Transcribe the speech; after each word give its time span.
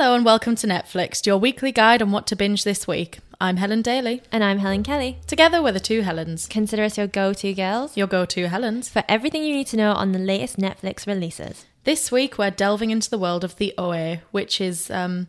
Hello 0.00 0.14
and 0.14 0.24
welcome 0.24 0.54
to 0.56 0.66
Netflixed, 0.66 1.26
your 1.26 1.36
weekly 1.36 1.72
guide 1.72 2.00
on 2.00 2.10
what 2.10 2.26
to 2.28 2.34
binge 2.34 2.64
this 2.64 2.88
week. 2.88 3.18
I'm 3.38 3.58
Helen 3.58 3.82
Daly. 3.82 4.22
And 4.32 4.42
I'm 4.42 4.60
Helen 4.60 4.82
Kelly. 4.82 5.18
Together 5.26 5.62
we're 5.62 5.72
the 5.72 5.78
two 5.78 6.00
Helens. 6.00 6.46
Consider 6.46 6.84
us 6.84 6.96
your 6.96 7.06
go 7.06 7.34
to 7.34 7.52
girls 7.52 7.98
Your 7.98 8.06
go 8.06 8.24
to 8.24 8.48
Helens. 8.48 8.88
for 8.88 9.04
everything 9.10 9.44
you 9.44 9.54
need 9.54 9.66
to 9.66 9.76
know 9.76 9.92
on 9.92 10.12
the 10.12 10.18
latest 10.18 10.56
Netflix 10.56 11.06
releases. 11.06 11.66
This 11.84 12.10
week 12.10 12.38
we're 12.38 12.50
delving 12.50 12.88
into 12.88 13.10
the 13.10 13.18
world 13.18 13.44
of 13.44 13.56
the 13.56 13.74
OA, 13.76 14.22
which 14.30 14.58
is, 14.58 14.90
um, 14.90 15.28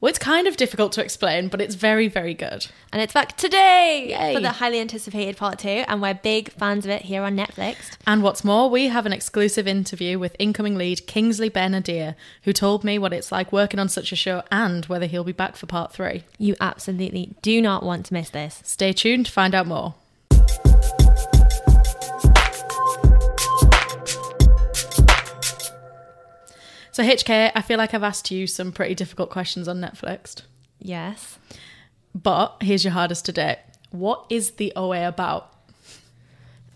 well, 0.00 0.08
it's 0.08 0.18
kind 0.18 0.46
of 0.46 0.56
difficult 0.56 0.92
to 0.92 1.02
explain, 1.02 1.48
but 1.48 1.60
it's 1.60 1.74
very, 1.74 2.08
very 2.08 2.32
good. 2.32 2.66
And 2.90 3.02
it's 3.02 3.12
back 3.12 3.36
today 3.36 4.06
Yay. 4.08 4.34
for 4.34 4.40
the 4.40 4.52
highly 4.52 4.80
anticipated 4.80 5.36
part 5.36 5.58
two, 5.58 5.84
and 5.86 6.00
we're 6.00 6.14
big 6.14 6.50
fans 6.52 6.86
of 6.86 6.90
it 6.90 7.02
here 7.02 7.22
on 7.22 7.36
Netflixed. 7.36 7.98
And 8.06 8.22
what's 8.22 8.42
more, 8.42 8.70
we 8.70 8.88
have 8.88 9.04
an 9.04 9.12
exclusive 9.12 9.68
interview 9.68 10.18
with 10.18 10.34
incoming 10.38 10.76
lead 10.76 11.06
Kingsley 11.06 11.50
Ben-Adir, 11.50 12.14
who 12.44 12.52
told 12.54 12.82
me 12.82 12.98
what 12.98 13.12
it's 13.12 13.30
like 13.30 13.52
working 13.52 13.78
on 13.78 13.90
such 13.90 14.10
a 14.10 14.16
show 14.16 14.42
and 14.50 14.86
whether 14.86 15.06
he'll 15.06 15.22
be 15.22 15.32
back 15.32 15.54
for 15.54 15.66
part 15.66 15.92
three. 15.92 16.24
You 16.38 16.56
absolutely 16.60 17.34
do 17.42 17.60
not 17.60 17.82
want 17.82 18.06
to 18.06 18.14
miss 18.14 18.30
this. 18.30 18.62
Stay 18.64 18.94
tuned 18.94 19.26
to 19.26 19.32
find 19.32 19.54
out 19.54 19.66
more. 19.66 19.94
So, 27.00 27.06
HK, 27.06 27.52
I 27.54 27.62
feel 27.62 27.78
like 27.78 27.94
I've 27.94 28.02
asked 28.02 28.30
you 28.30 28.46
some 28.46 28.72
pretty 28.72 28.94
difficult 28.94 29.30
questions 29.30 29.66
on 29.68 29.80
Netflixed, 29.80 30.42
Yes. 30.78 31.38
but 32.14 32.56
here's 32.60 32.84
your 32.84 32.92
hardest 32.92 33.24
to 33.24 33.32
date. 33.32 33.56
What 33.90 34.26
is 34.28 34.50
the 34.52 34.70
OA 34.76 35.08
about? 35.08 35.50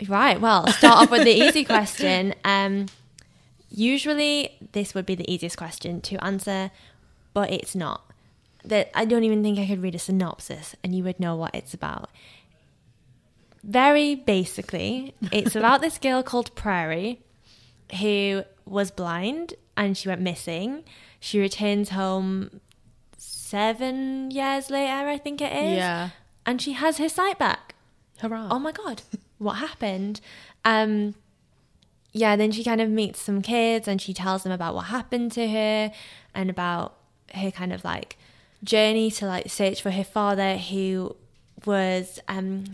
Right. 0.08 0.40
Well, 0.40 0.66
start 0.68 1.02
off 1.02 1.10
with 1.10 1.24
the 1.24 1.30
easy 1.30 1.62
question. 1.62 2.34
Um, 2.44 2.86
usually, 3.70 4.56
this 4.72 4.94
would 4.94 5.04
be 5.04 5.14
the 5.14 5.30
easiest 5.30 5.58
question 5.58 6.00
to 6.00 6.16
answer, 6.24 6.70
but 7.34 7.52
it's 7.52 7.74
not. 7.74 8.10
That 8.64 8.90
I 8.94 9.04
don't 9.04 9.24
even 9.24 9.42
think 9.42 9.58
I 9.58 9.66
could 9.66 9.82
read 9.82 9.94
a 9.94 9.98
synopsis, 9.98 10.74
and 10.82 10.94
you 10.96 11.04
would 11.04 11.20
know 11.20 11.36
what 11.36 11.54
it's 11.54 11.74
about. 11.74 12.08
Very 13.62 14.14
basically, 14.14 15.14
it's 15.30 15.54
about 15.54 15.82
this 15.82 15.98
girl 15.98 16.22
called 16.22 16.54
Prairie, 16.54 17.20
who 18.00 18.44
was 18.64 18.90
blind 18.90 19.52
and 19.76 19.96
she 19.96 20.08
went 20.08 20.20
missing. 20.20 20.84
She 21.20 21.40
returns 21.40 21.90
home 21.90 22.60
seven 23.16 24.30
years 24.30 24.70
later, 24.70 25.08
I 25.08 25.18
think 25.18 25.40
it 25.40 25.52
is. 25.52 25.76
Yeah. 25.76 26.10
And 26.46 26.60
she 26.60 26.72
has 26.72 26.98
her 26.98 27.08
sight 27.08 27.38
back 27.38 27.74
Hurrah. 28.18 28.48
oh 28.50 28.58
my 28.58 28.70
god 28.72 29.02
what 29.38 29.54
happened 29.54 30.20
um 30.64 31.14
yeah 32.12 32.36
then 32.36 32.52
she 32.52 32.62
kind 32.62 32.80
of 32.80 32.88
meets 32.88 33.20
some 33.20 33.42
kids 33.42 33.88
and 33.88 34.00
she 34.00 34.14
tells 34.14 34.44
them 34.44 34.52
about 34.52 34.74
what 34.74 34.86
happened 34.86 35.32
to 35.32 35.48
her 35.48 35.90
and 36.34 36.48
about 36.50 36.94
her 37.34 37.50
kind 37.50 37.72
of 37.72 37.82
like 37.84 38.16
journey 38.62 39.10
to 39.10 39.26
like 39.26 39.50
search 39.50 39.82
for 39.82 39.90
her 39.90 40.04
father 40.04 40.56
who 40.56 41.16
was 41.66 42.20
um 42.28 42.64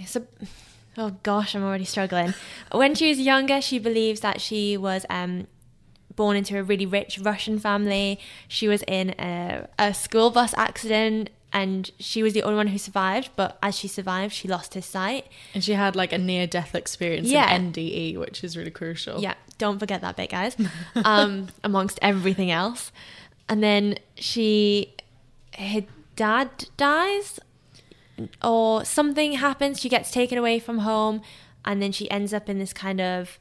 oh 0.98 1.16
gosh 1.22 1.54
i'm 1.54 1.62
already 1.64 1.84
struggling 1.86 2.34
when 2.72 2.94
she 2.94 3.08
was 3.08 3.18
younger 3.18 3.60
she 3.62 3.78
believes 3.78 4.20
that 4.20 4.40
she 4.40 4.76
was 4.76 5.06
um 5.08 5.46
born 6.20 6.34
into 6.40 6.54
a 6.58 6.62
really 6.70 6.86
rich 6.98 7.12
russian 7.30 7.56
family 7.58 8.08
she 8.56 8.66
was 8.72 8.82
in 8.98 9.06
a, 9.18 9.66
a 9.78 9.88
school 10.04 10.28
bus 10.36 10.52
accident 10.66 11.30
and 11.52 11.90
she 12.08 12.22
was 12.24 12.32
the 12.36 12.42
only 12.46 12.56
one 12.62 12.68
who 12.72 12.78
survived 12.78 13.28
but 13.40 13.50
as 13.68 13.72
she 13.78 13.88
survived 13.88 14.32
she 14.40 14.46
lost 14.56 14.74
her 14.78 14.82
sight 14.96 15.24
And 15.54 15.62
she 15.66 15.72
had 15.84 15.92
like 16.02 16.12
a 16.12 16.18
near 16.30 16.46
death 16.46 16.74
experience 16.82 17.28
Yeah. 17.28 17.52
in 17.56 17.72
NDE, 17.72 18.18
which 18.24 18.38
is 18.46 18.56
really 18.58 18.70
crucial. 18.80 19.16
Yeah, 19.26 19.34
don't 19.58 19.78
forget 19.84 20.00
that 20.06 20.14
bit, 20.20 20.30
guys. 20.38 20.54
Um, 21.14 21.32
amongst 21.64 21.98
everything 22.10 22.50
else, 22.62 22.82
and 23.48 23.58
then 23.68 23.84
she, 24.14 24.94
her 25.58 25.82
dad 26.14 26.48
dies, 26.76 27.40
or 28.50 28.84
something 28.84 29.30
happens. 29.46 29.80
She 29.82 29.88
gets 29.96 30.08
taken 30.20 30.36
away 30.38 30.56
from 30.66 30.78
home, 30.90 31.16
and 31.64 31.76
then 31.82 31.90
she 31.98 32.04
ends 32.18 32.32
up 32.38 32.48
in 32.52 32.56
this 32.64 32.72
kind 32.84 33.00
of 33.00 33.38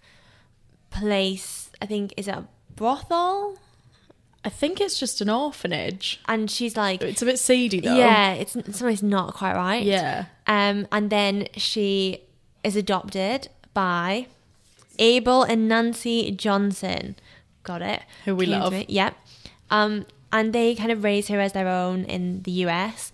place. 0.89 1.69
I 1.81 1.85
think 1.85 2.13
is 2.17 2.27
it 2.27 2.35
a 2.35 2.45
brothel, 2.79 3.57
I 4.45 4.49
think 4.49 4.79
it's 4.79 4.97
just 4.97 5.19
an 5.19 5.29
orphanage. 5.29 6.21
and 6.29 6.49
she's 6.49 6.77
like, 6.77 7.01
It's 7.01 7.21
a 7.21 7.25
bit 7.25 7.37
seedy 7.37 7.81
though. 7.81 7.95
yeah, 7.97 8.31
it's 8.33 8.53
something's 8.53 9.03
not 9.03 9.33
quite 9.33 9.53
right. 9.53 9.83
Yeah. 9.83 10.25
Um, 10.47 10.87
and 10.91 11.09
then 11.09 11.47
she 11.57 12.21
is 12.63 12.77
adopted 12.77 13.49
by 13.73 14.27
Abel 14.97 15.43
and 15.43 15.67
Nancy 15.67 16.31
Johnson. 16.31 17.15
Got 17.63 17.81
it. 17.81 18.01
Who 18.23 18.35
we 18.37 18.45
Came 18.45 18.59
love. 18.61 18.73
Yep. 18.87 19.13
Um, 19.69 20.05
and 20.31 20.53
they 20.53 20.73
kind 20.73 20.91
of 20.91 21.03
raise 21.03 21.27
her 21.27 21.39
as 21.39 21.51
their 21.51 21.67
own 21.67 22.05
in 22.05 22.43
the 22.43 22.51
US. 22.65 23.11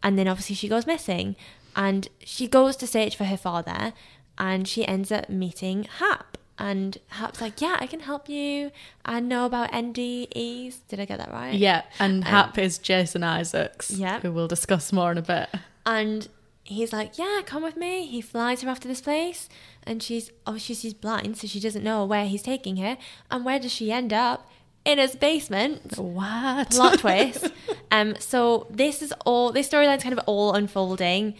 And 0.00 0.16
then 0.16 0.28
obviously 0.28 0.54
she 0.54 0.68
goes 0.68 0.86
missing. 0.86 1.34
And 1.74 2.08
she 2.20 2.46
goes 2.46 2.76
to 2.76 2.86
search 2.86 3.16
for 3.16 3.24
her 3.24 3.36
father. 3.36 3.92
And 4.38 4.66
she 4.68 4.86
ends 4.86 5.10
up 5.10 5.28
meeting 5.28 5.88
Hap. 5.98 6.37
And 6.58 6.98
Hap's 7.08 7.40
like, 7.40 7.60
yeah, 7.60 7.76
I 7.78 7.86
can 7.86 8.00
help 8.00 8.28
you. 8.28 8.72
I 9.04 9.20
know 9.20 9.46
about 9.46 9.70
NDEs. 9.70 10.78
Did 10.88 10.98
I 11.00 11.04
get 11.04 11.18
that 11.18 11.30
right? 11.32 11.54
Yeah. 11.54 11.82
And 12.00 12.24
Hap 12.24 12.58
is 12.58 12.78
Jason 12.78 13.22
Isaacs. 13.22 13.90
Yeah. 13.92 14.20
Who 14.20 14.32
we'll 14.32 14.48
discuss 14.48 14.92
more 14.92 15.12
in 15.12 15.18
a 15.18 15.22
bit. 15.22 15.48
And 15.86 16.28
he's 16.64 16.92
like, 16.92 17.16
Yeah, 17.16 17.42
come 17.46 17.62
with 17.62 17.76
me. 17.76 18.06
He 18.06 18.20
flies 18.20 18.62
her 18.62 18.70
off 18.70 18.80
to 18.80 18.88
this 18.88 19.00
place. 19.00 19.48
And 19.84 20.02
she's 20.02 20.30
obviously 20.46 20.74
she's 20.74 20.94
blind, 20.94 21.36
so 21.36 21.46
she 21.46 21.60
doesn't 21.60 21.84
know 21.84 22.04
where 22.04 22.26
he's 22.26 22.42
taking 22.42 22.76
her. 22.78 22.98
And 23.30 23.44
where 23.44 23.58
does 23.58 23.72
she 23.72 23.90
end 23.92 24.12
up? 24.12 24.50
In 24.84 24.98
his 24.98 25.16
basement. 25.16 25.98
What? 25.98 26.70
Plot 26.70 26.98
twist. 27.00 27.50
Um, 27.90 28.16
so 28.18 28.66
this 28.70 29.02
is 29.02 29.12
all 29.26 29.52
this 29.52 29.68
storyline's 29.68 30.02
kind 30.02 30.16
of 30.18 30.24
all 30.26 30.54
unfolding 30.54 31.34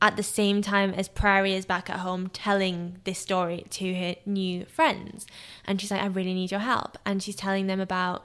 at 0.00 0.16
the 0.16 0.22
same 0.22 0.62
time 0.62 0.94
as 0.94 1.08
Prairie 1.08 1.54
is 1.54 1.66
back 1.66 1.90
at 1.90 1.98
home 2.00 2.28
telling 2.28 2.98
this 3.04 3.18
story 3.18 3.64
to 3.70 3.94
her 3.94 4.14
new 4.24 4.64
friends. 4.66 5.26
And 5.64 5.80
she's 5.80 5.90
like, 5.90 6.02
I 6.02 6.06
really 6.06 6.34
need 6.34 6.50
your 6.50 6.60
help. 6.60 6.96
And 7.04 7.22
she's 7.22 7.34
telling 7.36 7.66
them 7.66 7.80
about 7.80 8.24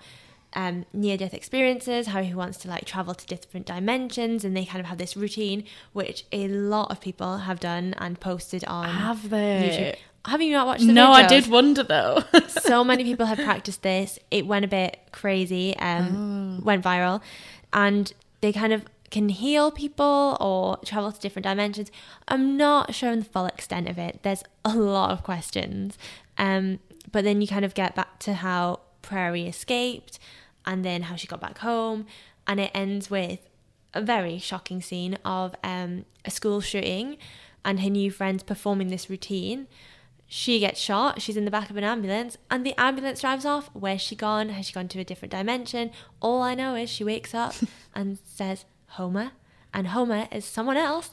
um, 0.55 0.85
near 0.93 1.17
death 1.17 1.33
experiences, 1.33 2.07
how 2.07 2.21
he 2.21 2.33
wants 2.33 2.59
to 2.59 2.67
like 2.67 2.85
travel 2.85 3.15
to 3.15 3.25
different 3.25 3.65
dimensions, 3.65 4.45
and 4.45 4.55
they 4.55 4.65
kind 4.65 4.79
of 4.79 4.85
have 4.85 4.97
this 4.97 5.17
routine, 5.17 5.63
which 5.93 6.25
a 6.31 6.47
lot 6.47 6.91
of 6.91 7.01
people 7.01 7.37
have 7.39 7.59
done 7.59 7.95
and 7.97 8.19
posted 8.19 8.63
on 8.65 8.87
Have 8.87 9.29
they? 9.29 9.97
YouTube. 9.97 10.29
Have 10.29 10.41
you 10.41 10.51
not 10.53 10.67
watched 10.67 10.87
the 10.87 10.93
No, 10.93 11.11
I 11.11 11.27
did 11.27 11.47
wonder 11.47 11.83
though. 11.83 12.23
so 12.47 12.83
many 12.83 13.03
people 13.03 13.25
have 13.25 13.39
practiced 13.39 13.81
this. 13.81 14.19
It 14.31 14.45
went 14.45 14.63
a 14.63 14.69
bit 14.69 14.97
crazy, 15.11 15.75
um, 15.77 16.63
went 16.63 16.83
viral, 16.83 17.21
and 17.73 18.13
they 18.41 18.53
kind 18.53 18.71
of 18.73 18.85
can 19.13 19.29
heal 19.29 19.71
people 19.71 20.35
or 20.41 20.77
travel 20.83 21.11
to 21.11 21.19
different 21.19 21.45
dimensions. 21.45 21.91
I'm 22.27 22.57
not 22.57 22.95
sure 22.95 23.11
on 23.11 23.19
the 23.19 23.25
full 23.25 23.45
extent 23.45 23.87
of 23.87 23.97
it. 23.97 24.19
There's 24.23 24.43
a 24.65 24.75
lot 24.75 25.11
of 25.11 25.23
questions, 25.23 25.97
um, 26.37 26.79
but 27.11 27.23
then 27.23 27.39
you 27.39 27.47
kind 27.47 27.63
of 27.63 27.75
get 27.75 27.95
back 27.95 28.17
to 28.19 28.33
how 28.33 28.79
Prairie 29.03 29.47
escaped, 29.47 30.17
and 30.65 30.83
then 30.83 31.03
how 31.03 31.15
she 31.15 31.27
got 31.27 31.39
back 31.39 31.59
home, 31.59 32.07
and 32.47 32.59
it 32.59 32.71
ends 32.73 33.09
with 33.09 33.39
a 33.93 34.01
very 34.01 34.39
shocking 34.39 34.81
scene 34.81 35.17
of 35.23 35.53
um, 35.63 36.05
a 36.25 36.31
school 36.31 36.59
shooting 36.59 37.17
and 37.63 37.81
her 37.81 37.89
new 37.89 38.09
friends 38.09 38.41
performing 38.41 38.87
this 38.87 39.09
routine. 39.09 39.67
She 40.25 40.59
gets 40.59 40.79
shot, 40.79 41.21
she's 41.21 41.37
in 41.37 41.45
the 41.45 41.51
back 41.51 41.69
of 41.69 41.77
an 41.77 41.83
ambulance, 41.83 42.37
and 42.49 42.65
the 42.65 42.73
ambulance 42.79 43.21
drives 43.21 43.45
off. 43.45 43.69
Where's 43.73 44.01
she 44.01 44.15
gone? 44.15 44.49
Has 44.49 44.65
she 44.65 44.73
gone 44.73 44.87
to 44.87 44.99
a 44.99 45.03
different 45.03 45.31
dimension? 45.31 45.91
All 46.19 46.41
I 46.41 46.55
know 46.55 46.73
is 46.73 46.89
she 46.89 47.03
wakes 47.03 47.35
up 47.35 47.53
and 47.93 48.17
says, 48.25 48.65
Homer. 48.93 49.31
And 49.73 49.87
Homer 49.87 50.27
is 50.31 50.45
someone 50.45 50.77
else 50.77 51.11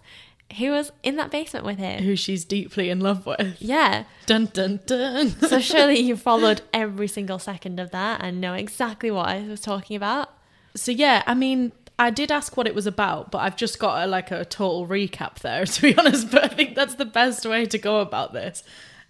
who 0.59 0.71
was 0.71 0.93
in 1.03 1.17
that 1.17 1.31
basement 1.31 1.65
with 1.65 1.79
him. 1.79 2.03
Who 2.03 2.17
she's 2.17 2.45
deeply 2.45 2.91
in 2.91 3.01
love 3.01 3.27
with. 3.27 3.57
Yeah. 3.61 4.05
Dun 4.27 4.47
dun 4.47 4.81
dun. 4.87 5.31
So 5.31 5.59
surely 5.61 6.01
you 6.01 6.17
followed 6.17 6.63
every 6.75 7.09
single 7.09 7.39
second 7.39 7.79
of 7.79 7.91
that 7.93 8.21
and 8.23 8.41
know 8.41 8.55
exactly 8.55 9.11
what 9.11 9.29
I 9.29 9.47
was 9.47 9.61
talking 9.61 9.97
about. 9.97 10.31
So 10.75 10.93
yeah, 10.93 11.23
I 11.27 11.35
mean, 11.35 11.73
I 11.99 12.11
did 12.11 12.33
ask 12.33 12.57
what 12.57 12.67
it 12.67 12.75
was 12.75 12.87
about, 12.87 13.31
but 13.31 13.39
I've 13.39 13.57
just 13.57 13.79
got 13.79 14.05
a, 14.05 14.07
like 14.07 14.31
a 14.31 14.45
total 14.45 14.87
recap 14.87 15.41
there, 15.41 15.65
to 15.67 15.83
be 15.83 15.97
honest. 15.97 16.31
But 16.31 16.45
I 16.45 16.49
think 16.49 16.75
that's 16.75 16.95
the 16.95 17.05
best 17.05 17.45
way 17.47 17.67
to 17.67 17.79
go 17.79 18.01
about 18.01 18.33
this, 18.33 18.63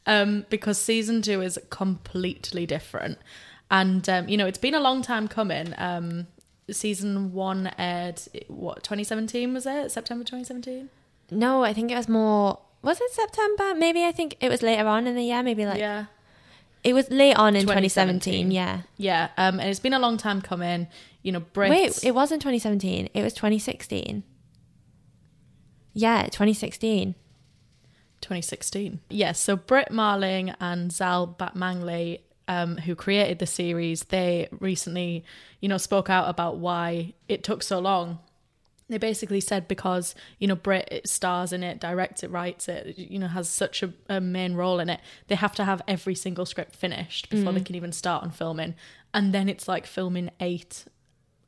um, 0.06 0.44
because 0.50 0.78
season 0.78 1.22
two 1.22 1.40
is 1.40 1.58
completely 1.70 2.66
different, 2.66 3.18
and 3.70 4.08
um, 4.08 4.28
you 4.28 4.36
know 4.36 4.46
it's 4.46 4.58
been 4.58 4.74
a 4.74 4.80
long 4.80 5.02
time 5.02 5.28
coming. 5.28 5.72
Um, 5.78 6.26
season 6.72 7.32
one 7.32 7.72
aired 7.78 8.20
what 8.48 8.82
2017 8.82 9.52
was 9.54 9.66
it 9.66 9.90
September 9.90 10.24
2017? 10.24 10.88
No, 11.30 11.64
I 11.64 11.72
think 11.72 11.90
it 11.90 11.96
was 11.96 12.08
more. 12.08 12.60
Was 12.82 13.00
it 13.00 13.10
September? 13.12 13.74
Maybe 13.74 14.04
I 14.04 14.12
think 14.12 14.36
it 14.40 14.48
was 14.48 14.62
later 14.62 14.86
on 14.86 15.06
in 15.06 15.14
the 15.14 15.22
year. 15.22 15.42
Maybe 15.42 15.66
like 15.66 15.78
yeah, 15.78 16.06
it 16.82 16.94
was 16.94 17.10
late 17.10 17.34
on 17.36 17.56
in 17.56 17.62
2017. 17.62 18.48
2017. 18.48 18.50
Yeah. 18.50 18.82
yeah, 18.96 19.28
um, 19.36 19.60
and 19.60 19.68
it's 19.68 19.80
been 19.80 19.92
a 19.92 19.98
long 19.98 20.16
time 20.16 20.40
coming. 20.40 20.88
You 21.22 21.32
know, 21.32 21.40
Brits. 21.40 21.70
Wait, 21.70 22.04
it 22.04 22.14
wasn't 22.14 22.40
2017. 22.42 23.10
It 23.12 23.22
was 23.22 23.34
2016. 23.34 24.22
Yeah, 25.92 26.22
2016. 26.24 27.14
2016. 28.20 29.00
Yes, 29.08 29.40
so 29.40 29.56
Brit 29.56 29.90
Marling 29.90 30.54
and 30.60 30.92
Zal 30.92 31.26
Batmanglij 31.26 32.20
um, 32.50 32.78
who 32.78 32.96
created 32.96 33.38
the 33.38 33.46
series, 33.46 34.02
they 34.04 34.48
recently, 34.58 35.24
you 35.60 35.68
know, 35.68 35.78
spoke 35.78 36.10
out 36.10 36.28
about 36.28 36.56
why 36.56 37.14
it 37.28 37.44
took 37.44 37.62
so 37.62 37.78
long. 37.78 38.18
They 38.88 38.98
basically 38.98 39.40
said 39.40 39.68
because 39.68 40.16
you 40.40 40.48
know 40.48 40.56
Brit 40.56 41.02
stars 41.04 41.52
in 41.52 41.62
it, 41.62 41.78
directs 41.78 42.24
it, 42.24 42.30
writes 42.32 42.66
it, 42.66 42.98
you 42.98 43.20
know, 43.20 43.28
has 43.28 43.48
such 43.48 43.84
a, 43.84 43.92
a 44.08 44.20
main 44.20 44.54
role 44.54 44.80
in 44.80 44.90
it. 44.90 45.00
They 45.28 45.36
have 45.36 45.54
to 45.54 45.64
have 45.64 45.80
every 45.86 46.16
single 46.16 46.44
script 46.44 46.74
finished 46.74 47.30
before 47.30 47.52
they 47.52 47.60
can 47.60 47.76
even 47.76 47.92
start 47.92 48.24
on 48.24 48.32
filming, 48.32 48.74
and 49.14 49.32
then 49.32 49.48
it's 49.48 49.68
like 49.68 49.86
filming 49.86 50.30
eight 50.40 50.86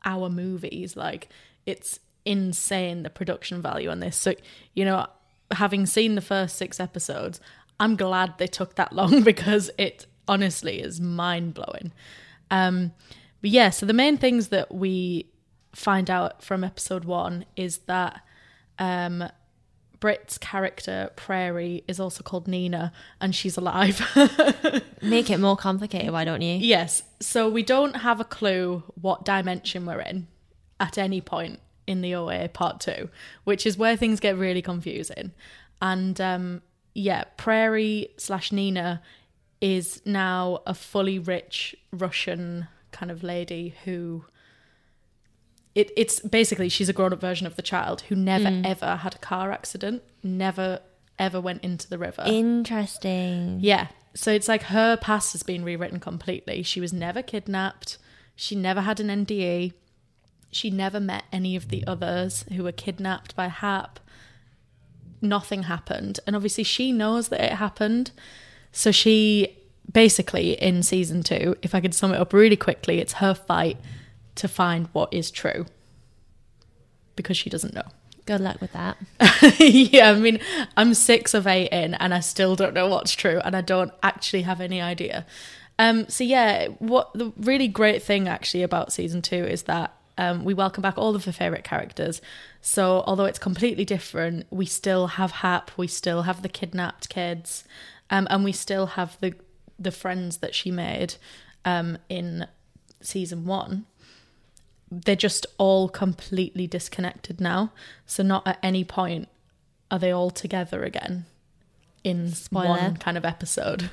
hour 0.04 0.30
movies. 0.30 0.96
Like 0.96 1.30
it's 1.66 1.98
insane 2.24 3.02
the 3.02 3.10
production 3.10 3.60
value 3.60 3.90
on 3.90 3.98
this. 3.98 4.16
So 4.16 4.34
you 4.72 4.84
know, 4.84 5.08
having 5.50 5.84
seen 5.84 6.14
the 6.14 6.20
first 6.20 6.54
six 6.54 6.78
episodes, 6.78 7.40
I'm 7.80 7.96
glad 7.96 8.38
they 8.38 8.46
took 8.46 8.76
that 8.76 8.92
long 9.00 9.24
because 9.24 9.68
it 9.78 10.06
honestly 10.32 10.80
is 10.80 11.00
mind 11.00 11.52
blowing. 11.52 11.92
Um, 12.50 12.92
but 13.42 13.50
yeah, 13.50 13.70
so 13.70 13.84
the 13.84 13.92
main 13.92 14.16
things 14.16 14.48
that 14.48 14.72
we 14.74 15.26
find 15.74 16.10
out 16.10 16.42
from 16.42 16.64
episode 16.64 17.04
one 17.04 17.44
is 17.54 17.78
that 17.86 18.22
um, 18.78 19.24
Brit's 20.00 20.38
character 20.38 21.10
Prairie 21.16 21.84
is 21.86 22.00
also 22.00 22.22
called 22.22 22.48
Nina, 22.48 22.92
and 23.20 23.34
she's 23.34 23.56
alive. 23.58 24.00
Make 25.02 25.28
it 25.28 25.38
more 25.38 25.56
complicated, 25.56 26.10
why 26.10 26.24
don't 26.24 26.42
you? 26.42 26.54
yes, 26.54 27.02
so 27.20 27.48
we 27.48 27.62
don't 27.62 27.96
have 27.96 28.20
a 28.20 28.24
clue 28.24 28.82
what 29.00 29.24
dimension 29.24 29.84
we're 29.84 30.00
in 30.00 30.28
at 30.80 30.96
any 30.96 31.20
point 31.20 31.60
in 31.86 32.00
the 32.00 32.14
OA 32.14 32.48
part 32.48 32.80
two, 32.80 33.10
which 33.44 33.66
is 33.66 33.76
where 33.76 33.96
things 33.96 34.18
get 34.18 34.36
really 34.36 34.62
confusing. 34.62 35.32
And 35.80 36.20
um, 36.20 36.62
yeah, 36.94 37.24
Prairie 37.36 38.08
slash 38.16 38.52
Nina 38.52 39.02
is 39.62 40.02
now 40.04 40.60
a 40.66 40.74
fully 40.74 41.18
rich 41.20 41.74
Russian 41.92 42.66
kind 42.90 43.10
of 43.10 43.22
lady 43.22 43.74
who 43.84 44.24
it, 45.74 45.90
it's 45.96 46.20
basically 46.20 46.68
she's 46.68 46.90
a 46.90 46.92
grown 46.92 47.12
up 47.14 47.20
version 47.20 47.46
of 47.46 47.56
the 47.56 47.62
child 47.62 48.02
who 48.02 48.16
never 48.16 48.46
mm. 48.46 48.66
ever 48.66 48.96
had 48.96 49.14
a 49.14 49.18
car 49.18 49.50
accident, 49.50 50.02
never 50.22 50.80
ever 51.18 51.40
went 51.40 51.62
into 51.62 51.88
the 51.88 51.96
river. 51.96 52.24
Interesting. 52.26 53.58
yeah. 53.60 53.86
So 54.14 54.30
it's 54.30 54.48
like 54.48 54.64
her 54.64 54.98
past 54.98 55.32
has 55.32 55.42
been 55.42 55.64
rewritten 55.64 56.00
completely. 56.00 56.62
She 56.62 56.80
was 56.80 56.92
never 56.92 57.22
kidnapped. 57.22 57.96
She 58.36 58.54
never 58.54 58.82
had 58.82 59.00
an 59.00 59.24
NDE. 59.24 59.72
She 60.50 60.70
never 60.70 61.00
met 61.00 61.24
any 61.32 61.56
of 61.56 61.68
the 61.68 61.86
others 61.86 62.44
who 62.52 62.64
were 62.64 62.72
kidnapped 62.72 63.34
by 63.34 63.48
Hap. 63.48 64.00
Nothing 65.22 65.62
happened. 65.62 66.20
And 66.26 66.36
obviously 66.36 66.64
she 66.64 66.92
knows 66.92 67.28
that 67.28 67.40
it 67.40 67.52
happened. 67.52 68.10
So 68.72 68.90
she 68.90 69.58
basically 69.90 70.52
in 70.52 70.82
season 70.82 71.22
two, 71.22 71.56
if 71.62 71.74
I 71.74 71.80
could 71.80 71.94
sum 71.94 72.12
it 72.12 72.20
up 72.20 72.32
really 72.32 72.56
quickly, 72.56 72.98
it's 72.98 73.14
her 73.14 73.34
fight 73.34 73.76
to 74.36 74.48
find 74.48 74.88
what 74.92 75.12
is 75.12 75.30
true. 75.30 75.66
Because 77.16 77.36
she 77.36 77.50
doesn't 77.50 77.74
know. 77.74 77.84
Good 78.24 78.40
luck 78.40 78.60
with 78.60 78.72
that. 78.72 78.96
yeah, 79.58 80.10
I 80.10 80.14
mean, 80.14 80.38
I'm 80.76 80.94
six 80.94 81.34
of 81.34 81.46
eight 81.46 81.70
in, 81.72 81.94
and 81.94 82.14
I 82.14 82.20
still 82.20 82.54
don't 82.54 82.72
know 82.72 82.88
what's 82.88 83.12
true, 83.12 83.40
and 83.44 83.56
I 83.56 83.60
don't 83.60 83.92
actually 84.02 84.42
have 84.42 84.60
any 84.60 84.80
idea. 84.80 85.26
Um, 85.78 86.08
so 86.08 86.22
yeah, 86.22 86.68
what 86.78 87.12
the 87.14 87.32
really 87.36 87.66
great 87.66 88.02
thing 88.02 88.28
actually 88.28 88.62
about 88.62 88.92
season 88.92 89.22
two 89.22 89.44
is 89.44 89.64
that 89.64 89.94
um, 90.18 90.44
we 90.44 90.54
welcome 90.54 90.82
back 90.82 90.96
all 90.96 91.16
of 91.16 91.24
the 91.24 91.32
favorite 91.32 91.64
characters. 91.64 92.20
So 92.60 93.02
although 93.06 93.24
it's 93.24 93.38
completely 93.38 93.84
different, 93.84 94.46
we 94.50 94.66
still 94.66 95.08
have 95.08 95.32
Hap, 95.32 95.72
we 95.76 95.88
still 95.88 96.22
have 96.22 96.42
the 96.42 96.48
kidnapped 96.48 97.08
kids, 97.08 97.64
um, 98.12 98.28
and 98.30 98.44
we 98.44 98.52
still 98.52 98.86
have 98.86 99.18
the 99.20 99.34
the 99.78 99.90
friends 99.90 100.36
that 100.36 100.54
she 100.54 100.70
made 100.70 101.16
um, 101.64 101.98
in 102.08 102.46
season 103.00 103.44
one 103.44 103.86
they're 104.92 105.16
just 105.16 105.46
all 105.56 105.88
completely 105.88 106.66
disconnected 106.66 107.40
now. 107.40 107.72
So 108.04 108.22
not 108.22 108.46
at 108.46 108.58
any 108.62 108.84
point 108.84 109.28
are 109.90 109.98
they 109.98 110.10
all 110.10 110.30
together 110.30 110.82
again 110.84 111.24
in 112.04 112.32
Spoiler. 112.32 112.68
one 112.68 112.96
kind 112.96 113.16
of 113.16 113.24
episode. 113.24 113.90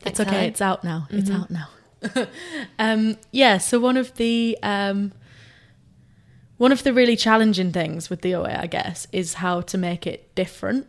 Thanks, 0.00 0.18
it's 0.18 0.20
okay, 0.20 0.30
Helen. 0.30 0.46
it's 0.46 0.60
out 0.60 0.84
now. 0.84 1.06
It's 1.10 1.30
out 1.30 1.50
now. 1.50 1.68
um, 2.78 3.16
yeah, 3.30 3.58
so 3.58 3.78
one 3.78 3.96
of 3.96 4.14
the 4.16 4.58
um, 4.62 5.12
one 6.58 6.72
of 6.72 6.82
the 6.82 6.92
really 6.92 7.16
challenging 7.16 7.72
things 7.72 8.10
with 8.10 8.22
the 8.22 8.34
OA, 8.34 8.58
I 8.58 8.66
guess, 8.66 9.06
is 9.12 9.34
how 9.34 9.60
to 9.62 9.78
make 9.78 10.06
it 10.06 10.34
different, 10.34 10.88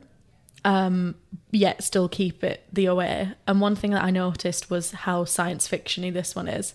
um, 0.67 1.15
yet 1.51 1.81
still 1.81 2.09
keep 2.09 2.43
it 2.43 2.63
the 2.71 2.89
OA. 2.89 3.35
And 3.47 3.61
one 3.61 3.75
thing 3.75 3.91
that 3.91 4.03
I 4.03 4.11
noticed 4.11 4.69
was 4.69 4.91
how 4.91 5.23
science 5.23 5.65
fictiony 5.67 6.11
this 6.13 6.35
one 6.35 6.49
is. 6.49 6.73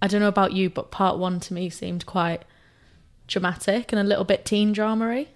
I 0.00 0.06
don't 0.06 0.20
know 0.20 0.28
about 0.28 0.52
you, 0.52 0.70
but 0.70 0.92
part 0.92 1.18
one 1.18 1.40
to 1.40 1.52
me 1.54 1.68
seemed 1.68 2.06
quite 2.06 2.42
dramatic 3.26 3.92
and 3.92 4.00
a 4.00 4.04
little 4.04 4.24
bit 4.24 4.44
teen 4.44 4.72
dramery. 4.72 5.26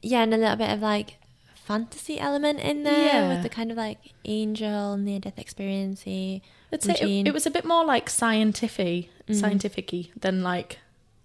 Yeah, 0.00 0.22
and 0.22 0.32
a 0.32 0.36
little 0.36 0.56
bit 0.56 0.70
of 0.70 0.80
like 0.80 1.16
fantasy 1.56 2.20
element 2.20 2.60
in 2.60 2.84
there 2.84 3.06
Yeah. 3.06 3.28
with 3.34 3.42
the 3.42 3.48
kind 3.48 3.70
of 3.72 3.76
like 3.76 3.98
angel 4.24 4.96
near 4.96 5.18
death 5.18 5.38
experience 5.38 6.02
I'd 6.88 7.00
it, 7.00 7.26
it 7.26 7.34
was 7.34 7.46
a 7.46 7.50
bit 7.50 7.64
more 7.64 7.84
like 7.84 8.08
scientific, 8.08 9.08
scientific-y 9.30 10.10
than 10.20 10.42
like 10.42 10.78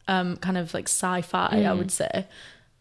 um, 0.08 0.38
kind 0.38 0.58
of 0.58 0.74
like 0.74 0.86
sci-fi. 0.86 1.64
I 1.68 1.74
would 1.74 1.92
say. 1.92 2.26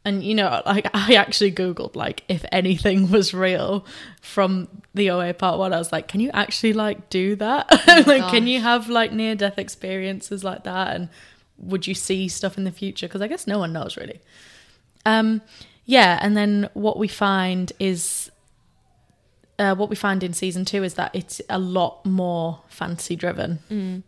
And 0.06 0.23
you 0.23 0.37
know, 0.37 0.62
like 0.64 0.88
I 0.94 1.14
actually 1.14 1.50
googled 1.50 1.97
like 1.97 2.23
if 2.29 2.44
anything 2.53 3.11
was 3.11 3.35
real 3.35 3.85
from 4.20 4.69
the 4.94 5.11
OA 5.11 5.35
part 5.35 5.58
one. 5.58 5.73
I 5.73 5.79
was 5.79 5.91
like, 5.91 6.06
can 6.06 6.20
you 6.20 6.31
actually 6.32 6.73
like 6.73 7.11
do 7.11 7.35
that? 7.37 7.67
like, 8.06 8.31
can 8.31 8.47
you 8.47 8.61
have 8.61 8.88
like 8.88 9.12
near-death 9.12 9.58
experiences 9.58 10.44
like 10.44 10.62
that? 10.62 10.94
And 10.94 11.08
would 11.58 11.88
you 11.88 11.94
see 11.94 12.29
stuff 12.29 12.56
in 12.56 12.62
the 12.62 12.70
future? 12.70 13.08
Because 13.08 13.20
I 13.20 13.26
guess 13.26 13.49
no 13.49 13.58
one 13.58 13.73
knows 13.73 13.97
really. 13.97 14.20
Um, 15.05 15.43
yeah, 15.85 16.20
and 16.23 16.37
then 16.37 16.69
what 16.75 16.99
we 16.99 17.08
find 17.08 17.73
is 17.81 18.31
uh, 19.58 19.75
what 19.75 19.91
we 19.91 19.97
find 19.97 20.23
in 20.23 20.32
season 20.32 20.64
two 20.64 20.85
is 20.85 20.94
that 20.94 21.14
it's 21.14 21.41
a 21.50 21.58
lot 21.58 22.06
more 22.06 22.61
fantasy 22.69 23.17
driven. 23.17 24.05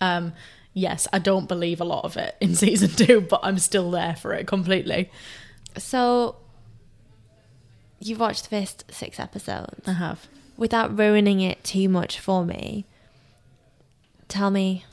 Um, 0.00 0.32
yes, 0.72 1.06
I 1.12 1.18
don't 1.18 1.46
believe 1.46 1.80
a 1.80 1.84
lot 1.84 2.04
of 2.04 2.16
it 2.16 2.36
in 2.40 2.54
season 2.64 2.88
two, 2.88 3.20
but 3.20 3.40
I'm 3.42 3.58
still 3.58 3.90
there 3.90 4.16
for 4.16 4.32
it 4.32 4.46
completely. 4.46 5.10
So 5.78 6.36
you've 8.00 8.20
watched 8.20 8.44
the 8.44 8.50
first 8.60 8.84
six 8.92 9.18
episodes. 9.20 9.86
I 9.88 9.92
have. 9.92 10.26
Without 10.56 10.96
ruining 10.98 11.40
it 11.40 11.62
too 11.64 11.88
much 11.88 12.18
for 12.20 12.44
me, 12.44 12.84
tell 14.28 14.50
me 14.50 14.84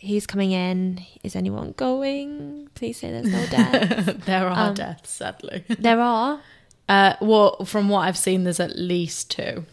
who's 0.00 0.26
coming 0.26 0.52
in. 0.52 1.04
Is 1.22 1.36
anyone 1.36 1.72
going? 1.76 2.68
Please 2.74 2.98
say 2.98 3.10
there's 3.10 3.26
no 3.26 3.46
death. 3.50 4.24
there 4.24 4.48
are 4.48 4.68
Um, 4.70 4.74
deaths, 4.74 5.10
sadly. 5.10 5.64
there 5.68 6.00
are 6.00 6.40
Uh, 6.86 7.14
well, 7.22 7.64
from 7.64 7.88
what 7.88 8.00
I've 8.00 8.18
seen, 8.18 8.44
there's 8.44 8.60
at 8.60 8.76
least 8.76 9.30
two. 9.30 9.64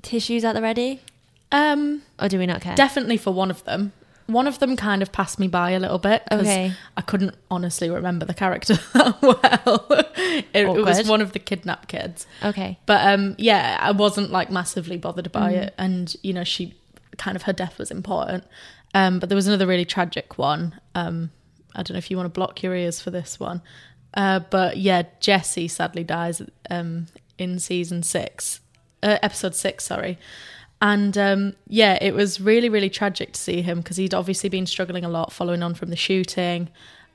tissues 0.00 0.44
at 0.46 0.54
the 0.54 0.62
ready, 0.62 1.00
Um, 1.50 2.00
or 2.18 2.28
do 2.30 2.38
we 2.38 2.46
not 2.46 2.62
care? 2.62 2.74
definitely 2.74 3.18
for 3.18 3.32
one 3.32 3.50
of 3.50 3.62
them. 3.64 3.92
One 4.26 4.46
of 4.46 4.58
them 4.60 4.76
kind 4.76 5.02
of 5.02 5.12
passed 5.12 5.38
me 5.38 5.48
by 5.48 5.70
a 5.72 5.78
little 5.78 5.98
bit 5.98 6.22
because 6.28 6.46
Okay. 6.46 6.72
I 6.96 7.00
couldn't 7.02 7.34
honestly 7.50 7.90
remember 7.90 8.24
the 8.24 8.34
character 8.34 8.74
that 8.94 9.20
well. 9.22 9.86
it, 9.90 10.46
it 10.54 10.84
was 10.84 11.08
one 11.08 11.20
of 11.20 11.32
the 11.32 11.38
kidnapped 11.38 11.88
kids. 11.88 12.26
okay. 12.42 12.78
But 12.86 13.06
um, 13.06 13.34
yeah, 13.38 13.76
I 13.80 13.90
wasn't 13.92 14.30
like 14.30 14.50
massively 14.50 14.96
bothered 14.96 15.30
by 15.32 15.52
Mm. 15.52 15.56
it, 15.62 15.74
and 15.78 16.16
you 16.22 16.32
know, 16.32 16.44
she 16.44 16.74
kind 17.18 17.36
of 17.36 17.42
her 17.42 17.52
death 17.52 17.78
was 17.78 17.90
important. 17.90 18.44
Um, 18.94 19.18
but 19.18 19.28
there 19.28 19.36
was 19.36 19.46
another 19.46 19.66
really 19.66 19.84
tragic 19.84 20.38
one. 20.38 20.78
Um, 20.94 21.30
I 21.74 21.82
don't 21.82 21.94
know 21.94 21.98
if 21.98 22.10
you 22.10 22.16
want 22.16 22.26
to 22.26 22.30
block 22.38 22.62
your 22.62 22.74
ears 22.74 23.00
for 23.00 23.10
this 23.10 23.40
one, 23.40 23.62
uh, 24.14 24.40
but 24.50 24.76
yeah, 24.76 25.02
Jesse 25.20 25.68
sadly 25.68 26.04
dies 26.04 26.42
um, 26.70 27.06
in 27.38 27.58
season 27.58 28.02
six, 28.02 28.60
uh, 29.02 29.18
episode 29.22 29.54
six, 29.54 29.84
sorry. 29.84 30.18
And 30.82 31.16
um, 31.16 31.54
yeah, 31.68 31.96
it 32.00 32.12
was 32.12 32.40
really, 32.40 32.68
really 32.68 32.90
tragic 32.90 33.34
to 33.34 33.40
see 33.40 33.62
him 33.62 33.78
because 33.78 33.96
he'd 33.98 34.14
obviously 34.14 34.48
been 34.50 34.66
struggling 34.66 35.04
a 35.04 35.08
lot 35.08 35.32
following 35.32 35.62
on 35.62 35.74
from 35.74 35.90
the 35.90 35.96
shooting, 35.96 36.70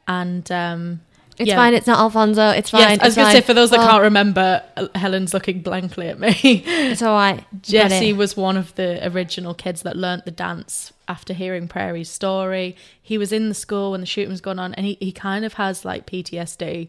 and 0.07 0.49
um, 0.49 1.01
It's 1.37 1.49
yeah. 1.49 1.57
fine. 1.57 1.73
It's 1.73 1.85
not 1.85 1.99
Alfonso. 1.99 2.49
It's 2.51 2.69
fine. 2.69 2.81
Yes, 2.81 2.99
I 3.01 3.05
was 3.05 3.15
going 3.15 3.27
to 3.27 3.33
say 3.33 3.41
for 3.41 3.53
those 3.53 3.71
that 3.71 3.81
Oh, 3.81 3.85
can't 3.85 4.03
remember, 4.03 4.63
Helen's 4.95 5.33
looking 5.33 5.61
blankly 5.61 6.07
at 6.07 6.17
me. 6.17 6.29
it's 6.65 7.01
all 7.01 7.13
right. 7.13 7.43
Jesse 7.61 8.13
was 8.13 8.37
one 8.37 8.55
of 8.55 8.73
the 8.75 9.05
original 9.05 9.53
kids 9.53 9.81
that 9.81 9.97
learnt 9.97 10.23
the 10.23 10.31
dance 10.31 10.93
after 11.09 11.33
hearing 11.33 11.67
Prairie's 11.67 12.09
story. 12.09 12.77
He 13.01 13.17
was 13.17 13.33
in 13.33 13.49
the 13.49 13.55
school 13.55 13.91
when 13.91 13.99
the 13.99 14.07
shooting 14.07 14.31
was 14.31 14.39
going 14.39 14.59
on, 14.59 14.75
and 14.75 14.85
he, 14.85 14.97
he 15.01 15.11
kind 15.11 15.43
of 15.43 15.55
has 15.55 15.83
like 15.83 16.05
PTSD. 16.07 16.87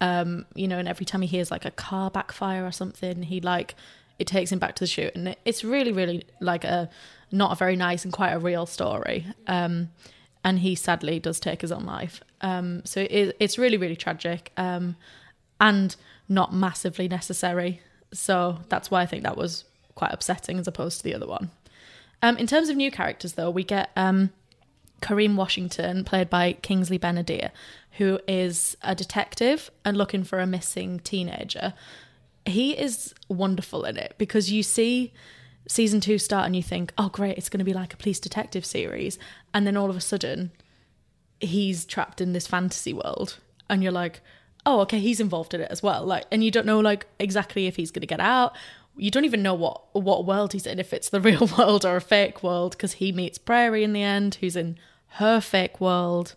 Um, 0.00 0.44
you 0.56 0.66
know, 0.66 0.78
and 0.78 0.88
every 0.88 1.06
time 1.06 1.22
he 1.22 1.28
hears 1.28 1.52
like 1.52 1.64
a 1.64 1.70
car 1.70 2.10
backfire 2.10 2.66
or 2.66 2.72
something, 2.72 3.22
he 3.22 3.40
like 3.40 3.76
it 4.18 4.26
takes 4.26 4.52
him 4.52 4.58
back 4.58 4.74
to 4.76 4.84
the 4.84 4.86
shoot, 4.86 5.14
and 5.14 5.36
it's 5.44 5.64
really, 5.64 5.92
really 5.92 6.24
like 6.40 6.64
a 6.64 6.88
not 7.30 7.52
a 7.52 7.54
very 7.56 7.76
nice 7.76 8.04
and 8.04 8.12
quite 8.12 8.32
a 8.32 8.38
real 8.38 8.66
story. 8.66 9.26
Um, 9.46 9.90
and 10.44 10.60
he 10.60 10.76
sadly 10.76 11.18
does 11.18 11.40
take 11.40 11.60
his 11.62 11.72
own 11.72 11.84
life. 11.84 12.20
Um, 12.40 12.84
so 12.84 13.00
it, 13.00 13.36
it's 13.40 13.58
really, 13.58 13.76
really 13.76 13.96
tragic, 13.96 14.52
um, 14.56 14.96
and 15.60 15.96
not 16.28 16.54
massively 16.54 17.08
necessary. 17.08 17.80
So 18.12 18.58
that's 18.68 18.90
why 18.90 19.02
I 19.02 19.06
think 19.06 19.24
that 19.24 19.36
was 19.36 19.64
quite 19.94 20.12
upsetting 20.12 20.58
as 20.58 20.68
opposed 20.68 20.98
to 20.98 21.04
the 21.04 21.14
other 21.14 21.26
one. 21.26 21.50
Um, 22.22 22.36
in 22.36 22.46
terms 22.46 22.68
of 22.68 22.76
new 22.76 22.90
characters, 22.90 23.32
though, 23.32 23.50
we 23.50 23.64
get 23.64 23.90
um, 23.96 24.30
Kareem 25.02 25.36
Washington, 25.36 26.04
played 26.04 26.30
by 26.30 26.52
Kingsley 26.52 26.98
Ben-Adir, 26.98 27.50
who 27.92 28.18
is 28.28 28.76
a 28.82 28.94
detective 28.94 29.70
and 29.84 29.96
looking 29.96 30.24
for 30.24 30.38
a 30.38 30.46
missing 30.46 31.00
teenager. 31.00 31.74
He 32.46 32.72
is 32.72 33.14
wonderful 33.28 33.84
in 33.84 33.96
it 33.96 34.14
because 34.18 34.50
you 34.50 34.62
see 34.62 35.12
season 35.68 36.00
two 36.00 36.18
start 36.18 36.46
and 36.46 36.54
you 36.54 36.62
think, 36.62 36.92
oh, 36.96 37.08
great, 37.08 37.36
it's 37.36 37.48
going 37.48 37.58
to 37.58 37.64
be 37.64 37.74
like 37.74 37.92
a 37.92 37.96
police 37.96 38.20
detective 38.20 38.64
series. 38.64 39.18
And 39.52 39.66
then 39.66 39.76
all 39.76 39.90
of 39.90 39.96
a 39.96 40.00
sudden, 40.00 40.52
he's 41.40 41.84
trapped 41.84 42.20
in 42.20 42.32
this 42.32 42.46
fantasy 42.46 42.92
world. 42.92 43.38
And 43.68 43.82
you're 43.82 43.92
like, 43.92 44.20
oh, 44.64 44.80
okay, 44.80 44.98
he's 44.98 45.20
involved 45.20 45.54
in 45.54 45.60
it 45.60 45.70
as 45.70 45.82
well. 45.82 46.04
Like, 46.04 46.24
and 46.30 46.42
you 46.44 46.50
don't 46.50 46.66
know 46.66 46.80
like 46.80 47.06
exactly 47.18 47.66
if 47.66 47.76
he's 47.76 47.90
going 47.90 48.02
to 48.02 48.06
get 48.06 48.20
out. 48.20 48.54
You 48.96 49.10
don't 49.10 49.24
even 49.24 49.42
know 49.42 49.54
what 49.54 49.82
what 49.94 50.24
world 50.24 50.52
he's 50.52 50.66
in, 50.66 50.78
if 50.78 50.92
it's 50.92 51.10
the 51.10 51.20
real 51.28 51.48
world 51.58 51.84
or 51.84 51.96
a 51.96 52.00
fake 52.00 52.42
world, 52.42 52.72
because 52.72 52.94
he 52.94 53.12
meets 53.12 53.38
Prairie 53.38 53.84
in 53.84 53.92
the 53.92 54.02
end, 54.02 54.36
who's 54.36 54.56
in 54.56 54.78
her 55.08 55.40
fake 55.40 55.80
world, 55.80 56.34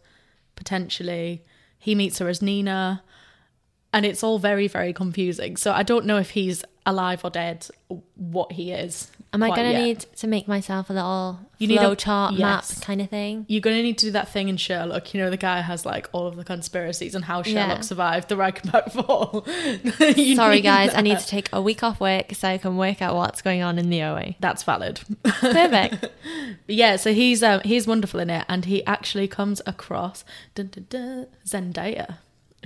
potentially. 0.56 1.44
He 1.78 1.96
meets 1.96 2.20
her 2.20 2.28
as 2.28 2.42
Nina, 2.42 3.04
and 3.94 4.06
it's 4.06 4.24
all 4.24 4.40
very, 4.40 4.68
very 4.68 4.94
confusing. 4.94 5.58
So 5.58 5.72
I 5.74 5.84
don't 5.84 6.06
know 6.06 6.18
if 6.18 6.32
he's 6.32 6.64
alive 6.86 7.22
or 7.24 7.30
dead, 7.30 7.68
what 8.16 8.54
he 8.54 8.72
is. 8.72 9.12
Am 9.32 9.44
I 9.44 9.50
going 9.50 9.72
to 9.72 9.78
yet. 9.78 9.84
need 9.84 10.00
to 10.18 10.26
make 10.28 10.48
myself 10.48 10.90
a 10.90 10.94
little 10.94 11.40
You 11.60 11.68
need 11.68 11.78
flow 11.78 11.92
a- 11.92 11.96
chart 11.96 12.34
yes. 12.34 12.40
map 12.78 12.84
kind 12.84 13.00
of 13.00 13.10
thing? 13.12 13.46
You're 13.48 13.62
going 13.62 13.76
to 13.78 13.84
need 13.84 14.00
to 14.00 14.08
do 14.08 14.12
that 14.14 14.28
thing 14.30 14.50
in 14.50 14.58
Sherlock. 14.58 15.14
You 15.14 15.22
know, 15.22 15.30
the 15.30 15.38
guy 15.38 15.62
has 15.62 15.86
like 15.86 16.10
all 16.14 16.26
of 16.26 16.36
the 16.36 16.44
conspiracies 16.44 17.14
and 17.14 17.24
how 17.26 17.44
Sherlock 17.44 17.68
Yeah. 17.78 17.82
survived 17.82 18.30
the 18.30 18.36
Reichenbach 18.36 18.92
fall. 18.92 19.46
Sorry, 20.36 20.56
need 20.56 20.62
guys, 20.64 20.96
I 20.96 21.02
need 21.02 21.20
to 21.20 21.28
take 21.28 21.48
a 21.54 21.62
week 21.62 21.84
off 21.84 22.00
work 22.00 22.34
so 22.34 22.48
I 22.48 22.58
can 22.58 22.76
work 22.76 23.04
out 23.04 23.16
what's 23.16 23.44
going 23.44 23.62
on 23.62 23.78
in 23.78 23.92
the 23.92 24.02
OA. 24.02 24.34
That's 24.40 24.64
valid. 24.64 25.00
Perfect. 25.24 26.06
Yeah, 26.68 26.98
so 26.98 27.14
he's 27.14 27.42
um, 27.42 27.62
he's 27.66 27.88
wonderful 27.88 28.20
in 28.20 28.30
it, 28.30 28.46
and 28.48 28.66
he 28.66 28.86
actually 28.86 29.28
comes 29.28 29.60
across 29.66 30.24
dun, 30.54 30.68
dun, 30.68 30.86
dun, 30.90 31.28
Zendaya, 31.46 32.18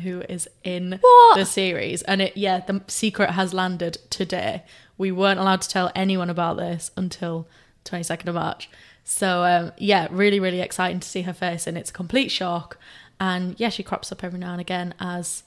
who 0.02 0.22
is 0.22 0.50
in 0.64 0.98
What? 1.02 1.38
the 1.38 1.46
series, 1.46 2.02
and 2.04 2.22
it 2.22 2.36
yeah, 2.38 2.60
the 2.60 2.82
secret 2.88 3.32
has 3.32 3.54
landed 3.54 3.98
today. 4.10 4.64
We 4.98 5.12
weren't 5.12 5.40
allowed 5.40 5.62
to 5.62 5.70
tell 5.70 5.92
anyone 5.96 6.30
about 6.30 6.58
this 6.58 6.92
until 6.98 7.48
twenty 7.84 8.04
second 8.04 8.30
of 8.30 8.36
March. 8.36 8.70
So 9.04 9.44
um, 9.44 9.72
yeah, 9.78 10.08
really 10.12 10.40
really 10.40 10.62
exciting 10.62 11.00
to 11.00 11.08
see 11.08 11.24
her 11.24 11.34
face, 11.34 11.68
and 11.68 11.78
it's 11.78 11.90
a 11.90 11.94
complete 11.94 12.30
shock. 12.30 12.78
And 13.20 13.60
yeah, 13.60 13.70
she 13.70 13.84
crops 13.84 14.12
up 14.12 14.24
every 14.24 14.40
now 14.40 14.52
and 14.52 14.62
again 14.62 14.94
as 15.00 15.44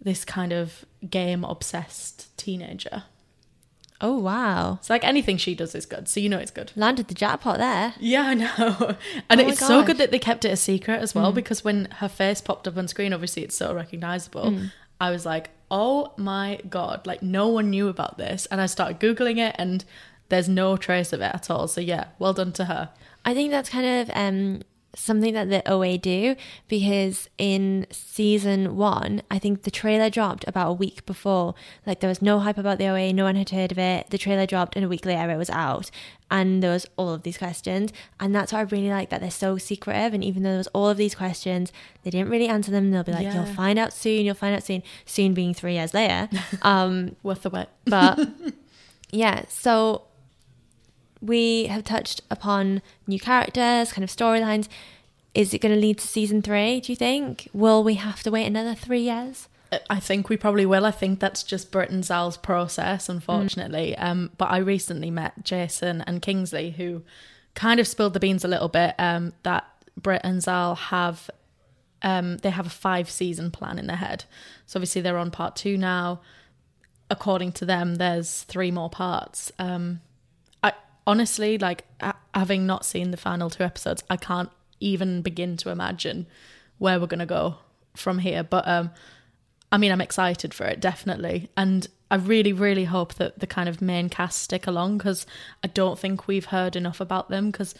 this 0.00 0.24
kind 0.24 0.52
of 0.52 0.84
game 1.08 1.44
obsessed 1.44 2.36
teenager. 2.36 3.04
Oh, 4.02 4.18
wow. 4.18 4.78
It's 4.80 4.90
like 4.90 5.04
anything 5.04 5.36
she 5.36 5.54
does 5.54 5.74
is 5.76 5.86
good, 5.86 6.08
so 6.08 6.18
you 6.18 6.28
know 6.28 6.38
it's 6.38 6.50
good. 6.50 6.72
Landed 6.74 7.06
the 7.06 7.14
jackpot 7.14 7.58
there. 7.58 7.94
Yeah, 8.00 8.22
I 8.22 8.34
know. 8.34 8.96
And 9.30 9.40
Oh 9.40 9.48
it's 9.48 9.64
so 9.64 9.84
good 9.84 9.98
that 9.98 10.10
they 10.10 10.18
kept 10.18 10.44
it 10.44 10.50
a 10.50 10.56
secret 10.56 11.00
as 11.00 11.14
well 11.14 11.32
because 11.32 11.62
when 11.64 11.86
her 11.98 12.08
face 12.08 12.40
popped 12.40 12.66
up 12.66 12.76
on 12.76 12.88
screen, 12.88 13.12
obviously 13.12 13.44
it's 13.44 13.56
so 13.56 13.72
recognizable. 13.72 14.58
I 15.00 15.10
was 15.10 15.24
like, 15.24 15.50
oh 15.70 16.12
my 16.16 16.60
God, 16.68 17.06
like 17.06 17.22
no 17.22 17.48
one 17.48 17.70
knew 17.70 17.88
about 17.88 18.18
this. 18.18 18.46
And 18.46 18.60
I 18.60 18.66
started 18.66 19.00
Googling 19.00 19.38
it 19.38 19.54
and 19.58 19.84
there's 20.28 20.48
no 20.48 20.76
trace 20.76 21.12
of 21.12 21.20
it 21.20 21.32
at 21.34 21.48
all. 21.48 21.68
So 21.68 21.80
yeah, 21.80 22.06
well 22.18 22.32
done 22.32 22.52
to 22.52 22.64
her. 22.66 22.90
I 23.24 23.34
think 23.34 23.50
that's 23.52 23.68
kind 23.68 23.86
of 23.86 24.10
um, 24.14 24.62
something 24.94 25.32
that 25.32 25.48
the 25.48 25.66
OA 25.70 25.96
do 25.96 26.36
because 26.68 27.28
in 27.38 27.86
season 27.90 28.76
one, 28.76 29.22
I 29.30 29.38
think 29.38 29.62
the 29.62 29.70
trailer 29.70 30.10
dropped 30.10 30.46
about 30.46 30.68
a 30.70 30.72
week 30.74 31.06
before. 31.06 31.54
Like 31.86 32.00
there 32.00 32.08
was 32.08 32.20
no 32.20 32.40
hype 32.40 32.58
about 32.58 32.78
the 32.78 32.88
OA, 32.88 33.12
no 33.12 33.24
one 33.24 33.36
had 33.36 33.50
heard 33.50 33.72
of 33.72 33.78
it. 33.78 34.10
The 34.10 34.18
trailer 34.18 34.44
dropped, 34.46 34.76
and 34.76 34.84
a 34.84 34.88
week 34.88 35.06
later 35.06 35.30
it 35.30 35.36
was 35.38 35.48
out, 35.50 35.90
and 36.30 36.62
there 36.62 36.72
was 36.72 36.86
all 36.96 37.10
of 37.10 37.22
these 37.22 37.38
questions. 37.38 37.90
And 38.20 38.34
that's 38.34 38.52
what 38.52 38.58
I 38.58 38.62
really 38.62 38.90
like 38.90 39.08
that 39.10 39.20
they're 39.20 39.30
so 39.30 39.56
secretive. 39.58 40.12
And 40.14 40.22
even 40.22 40.42
though 40.42 40.50
there 40.50 40.58
was 40.58 40.68
all 40.68 40.88
of 40.90 40.96
these 40.98 41.14
questions, 41.14 41.72
they 42.02 42.10
didn't 42.10 42.28
really 42.30 42.48
answer 42.48 42.70
them. 42.70 42.90
They'll 42.90 43.02
be 43.02 43.12
like, 43.12 43.22
Yeah. 43.24 43.34
"You'll 43.34 43.54
find 43.54 43.78
out 43.78 43.92
soon. 43.92 44.24
You'll 44.26 44.34
find 44.34 44.54
out 44.54 44.62
soon." 44.62 44.82
Soon 45.06 45.32
being 45.34 45.54
three 45.54 45.74
years 45.74 45.94
later. 45.94 46.28
Um, 46.62 47.16
Worth 47.22 47.42
the 47.42 47.50
wait. 47.50 47.66
but 47.86 48.28
yeah, 49.10 49.44
so 49.48 50.02
we 51.22 51.66
have 51.66 51.84
touched 51.84 52.20
upon 52.30 52.82
new 53.06 53.20
characters, 53.20 53.92
kind 53.92 54.04
of 54.04 54.10
storylines. 54.10 54.68
Is 55.34 55.54
it 55.54 55.60
going 55.60 55.74
to 55.74 55.80
lead 55.80 55.98
to 55.98 56.06
season 56.06 56.42
three? 56.42 56.80
Do 56.80 56.92
you 56.92 56.96
think? 56.96 57.48
Will 57.52 57.82
we 57.82 57.94
have 57.94 58.22
to 58.24 58.30
wait 58.30 58.46
another 58.46 58.74
three 58.74 59.00
years? 59.00 59.48
I 59.88 60.00
think 60.00 60.28
we 60.28 60.36
probably 60.36 60.66
will. 60.66 60.84
I 60.84 60.90
think 60.90 61.20
that's 61.20 61.42
just 61.42 61.70
Brit 61.70 61.90
and 61.90 62.04
Zal's 62.04 62.36
process, 62.36 63.08
unfortunately. 63.08 63.96
Um, 63.96 64.30
but 64.36 64.50
I 64.50 64.58
recently 64.58 65.10
met 65.10 65.44
Jason 65.44 66.02
and 66.02 66.20
Kingsley, 66.20 66.72
who 66.72 67.02
kind 67.54 67.80
of 67.80 67.88
spilled 67.88 68.12
the 68.12 68.20
beans 68.20 68.44
a 68.44 68.48
little 68.48 68.68
bit. 68.68 68.94
Um, 68.98 69.32
that 69.44 69.64
Brit 69.96 70.20
and 70.24 70.42
Zal 70.42 70.74
have, 70.74 71.30
um, 72.02 72.36
they 72.38 72.50
have 72.50 72.66
a 72.66 72.70
five 72.70 73.08
season 73.08 73.50
plan 73.50 73.78
in 73.78 73.86
their 73.86 73.96
head. 73.96 74.24
So 74.66 74.76
obviously 74.78 75.00
they're 75.00 75.16
on 75.16 75.30
part 75.30 75.56
two 75.56 75.78
now. 75.78 76.20
According 77.08 77.52
to 77.52 77.64
them, 77.64 77.94
there's 77.94 78.42
three 78.42 78.70
more 78.70 78.90
parts. 78.90 79.52
Um, 79.58 80.00
honestly 81.06 81.58
like 81.58 81.84
ha- 82.00 82.16
having 82.34 82.66
not 82.66 82.84
seen 82.84 83.10
the 83.10 83.16
final 83.16 83.50
two 83.50 83.64
episodes. 83.64 84.02
I 84.08 84.16
can't 84.16 84.50
even 84.80 85.22
begin 85.22 85.56
to 85.58 85.70
imagine 85.70 86.26
where 86.78 86.98
we're 86.98 87.06
gonna 87.06 87.26
go 87.26 87.56
from 87.94 88.18
here. 88.18 88.42
But 88.42 88.66
um, 88.66 88.90
I 89.70 89.78
mean, 89.78 89.92
I'm 89.92 90.00
excited 90.00 90.52
for 90.52 90.64
it, 90.64 90.80
definitely. 90.80 91.50
And 91.56 91.86
I 92.10 92.16
really, 92.16 92.52
really 92.52 92.84
hope 92.84 93.14
that 93.14 93.38
the 93.38 93.46
kind 93.46 93.68
of 93.68 93.80
main 93.80 94.08
cast 94.08 94.42
stick 94.42 94.66
along 94.66 94.98
because 94.98 95.26
I 95.64 95.68
don't 95.68 95.98
think 95.98 96.26
we've 96.26 96.46
heard 96.46 96.76
enough 96.76 97.00
about 97.00 97.30
them. 97.30 97.50
Because, 97.50 97.74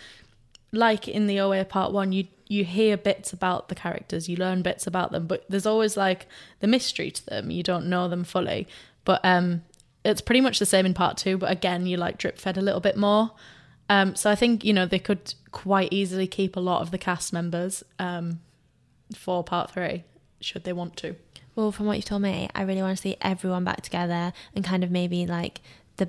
like 0.72 1.06
in 1.06 1.26
the 1.26 1.38
OA 1.40 1.64
part 1.64 1.92
one, 1.92 2.12
you 2.12 2.28
you 2.48 2.64
hear 2.64 2.98
bits 2.98 3.32
about 3.32 3.68
the 3.68 3.74
characters, 3.74 4.28
you 4.28 4.36
learn 4.36 4.60
bits 4.60 4.86
about 4.86 5.10
them, 5.10 5.26
but 5.26 5.42
there's 5.48 5.64
always 5.64 5.96
like 5.96 6.26
the 6.60 6.66
mystery 6.66 7.10
to 7.10 7.24
them. 7.26 7.50
You 7.50 7.62
don't 7.62 7.86
know 7.86 8.08
them 8.08 8.24
fully. 8.24 8.68
But 9.04 9.20
um, 9.24 9.62
it's 10.04 10.20
pretty 10.20 10.40
much 10.40 10.58
the 10.58 10.66
same 10.66 10.86
in 10.86 10.94
part 10.94 11.16
two. 11.16 11.36
But 11.38 11.50
again, 11.50 11.86
you 11.86 11.96
like 11.96 12.18
drip 12.18 12.38
fed 12.38 12.56
a 12.56 12.62
little 12.62 12.80
bit 12.80 12.96
more. 12.96 13.32
Um, 13.88 14.14
so 14.16 14.30
I 14.30 14.34
think 14.34 14.64
you 14.64 14.72
know 14.72 14.86
they 14.86 14.98
could 14.98 15.34
quite 15.50 15.92
easily 15.92 16.26
keep 16.26 16.56
a 16.56 16.60
lot 16.60 16.80
of 16.82 16.90
the 16.90 16.98
cast 16.98 17.32
members 17.32 17.82
um, 17.98 18.40
for 19.16 19.44
part 19.44 19.70
three, 19.70 20.04
should 20.40 20.64
they 20.64 20.72
want 20.72 20.96
to. 20.98 21.16
Well, 21.54 21.70
from 21.72 21.84
what 21.86 21.96
you've 21.96 22.06
told 22.06 22.22
me, 22.22 22.48
I 22.54 22.62
really 22.62 22.80
want 22.80 22.96
to 22.96 23.02
see 23.02 23.16
everyone 23.20 23.64
back 23.64 23.82
together 23.82 24.32
and 24.54 24.64
kind 24.64 24.82
of 24.82 24.90
maybe 24.90 25.26
like 25.26 25.60
the 25.98 26.08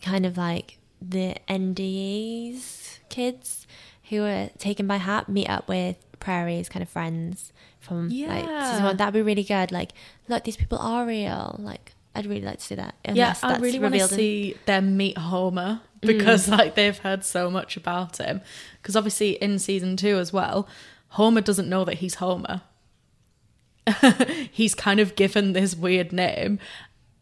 kind 0.00 0.24
of 0.24 0.36
like 0.36 0.78
the 1.02 1.34
NDEs 1.48 2.98
kids 3.08 3.66
who 4.10 4.20
were 4.20 4.50
taken 4.58 4.86
by 4.86 4.96
Hap 4.96 5.28
meet 5.28 5.48
up 5.48 5.68
with 5.68 5.96
Prairie's 6.20 6.68
kind 6.68 6.82
of 6.82 6.88
friends 6.88 7.52
from 7.80 8.08
like 8.08 8.10
season 8.14 8.48
Yeah. 8.48 8.84
one. 8.84 8.96
That'd 8.96 9.14
be 9.14 9.22
really 9.22 9.42
good. 9.42 9.72
Like, 9.72 9.90
look, 10.28 10.44
these 10.44 10.56
people 10.56 10.78
are 10.78 11.06
real. 11.06 11.56
Like, 11.58 11.94
I'd 12.14 12.26
really 12.26 12.42
like 12.42 12.58
to 12.58 12.64
see 12.64 12.74
that. 12.74 12.94
yeah, 13.12 13.34
I 13.42 13.58
really 13.58 13.78
want 13.78 13.94
to 13.94 14.08
see 14.08 14.56
them 14.66 14.96
meet 14.96 15.16
Homer 15.16 15.80
because 16.00 16.48
like 16.58 16.74
they've 16.74 16.98
heard 16.98 17.24
so 17.24 17.50
much 17.50 17.76
about 17.76 18.18
him. 18.18 18.40
Because 18.80 18.96
obviously 18.96 19.32
in 19.32 19.58
season 19.58 19.96
two 19.96 20.16
as 20.16 20.32
well, 20.32 20.68
Homer 21.10 21.40
doesn't 21.40 21.68
know 21.68 21.84
that 21.84 21.96
he's 21.96 22.16
Homer. 22.16 22.62
he's 24.50 24.74
kind 24.74 25.00
of 25.00 25.16
given 25.16 25.52
this 25.52 25.74
weird 25.74 26.12
name, 26.12 26.58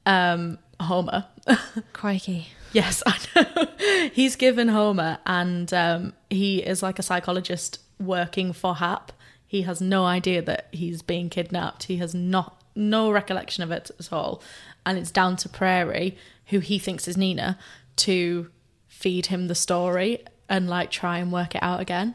um, 0.06 0.58
Homer. 0.80 1.26
Crikey. 1.92 2.48
Yes, 2.72 3.02
I 3.06 3.18
know. 3.34 4.08
He's 4.12 4.36
given 4.36 4.68
Homer, 4.68 5.18
and 5.24 5.72
um, 5.72 6.12
he 6.28 6.58
is 6.58 6.82
like 6.82 6.98
a 6.98 7.02
psychologist 7.02 7.80
working 7.98 8.52
for 8.52 8.76
Hap. 8.76 9.12
He 9.46 9.62
has 9.62 9.80
no 9.80 10.04
idea 10.04 10.42
that 10.42 10.68
he's 10.72 11.00
being 11.00 11.30
kidnapped. 11.30 11.84
He 11.84 11.96
has 11.96 12.14
not 12.14 12.62
no 12.74 13.10
recollection 13.10 13.64
of 13.64 13.70
it 13.70 13.90
at 13.98 14.12
all, 14.12 14.42
and 14.88 14.96
it's 14.96 15.10
down 15.10 15.36
to 15.36 15.50
Prairie, 15.50 16.16
who 16.46 16.60
he 16.60 16.78
thinks 16.78 17.06
is 17.06 17.16
Nina, 17.18 17.58
to 17.96 18.50
feed 18.86 19.26
him 19.26 19.46
the 19.46 19.54
story 19.54 20.24
and 20.48 20.66
like 20.66 20.90
try 20.90 21.18
and 21.18 21.30
work 21.30 21.54
it 21.54 21.62
out 21.62 21.80
again. 21.80 22.14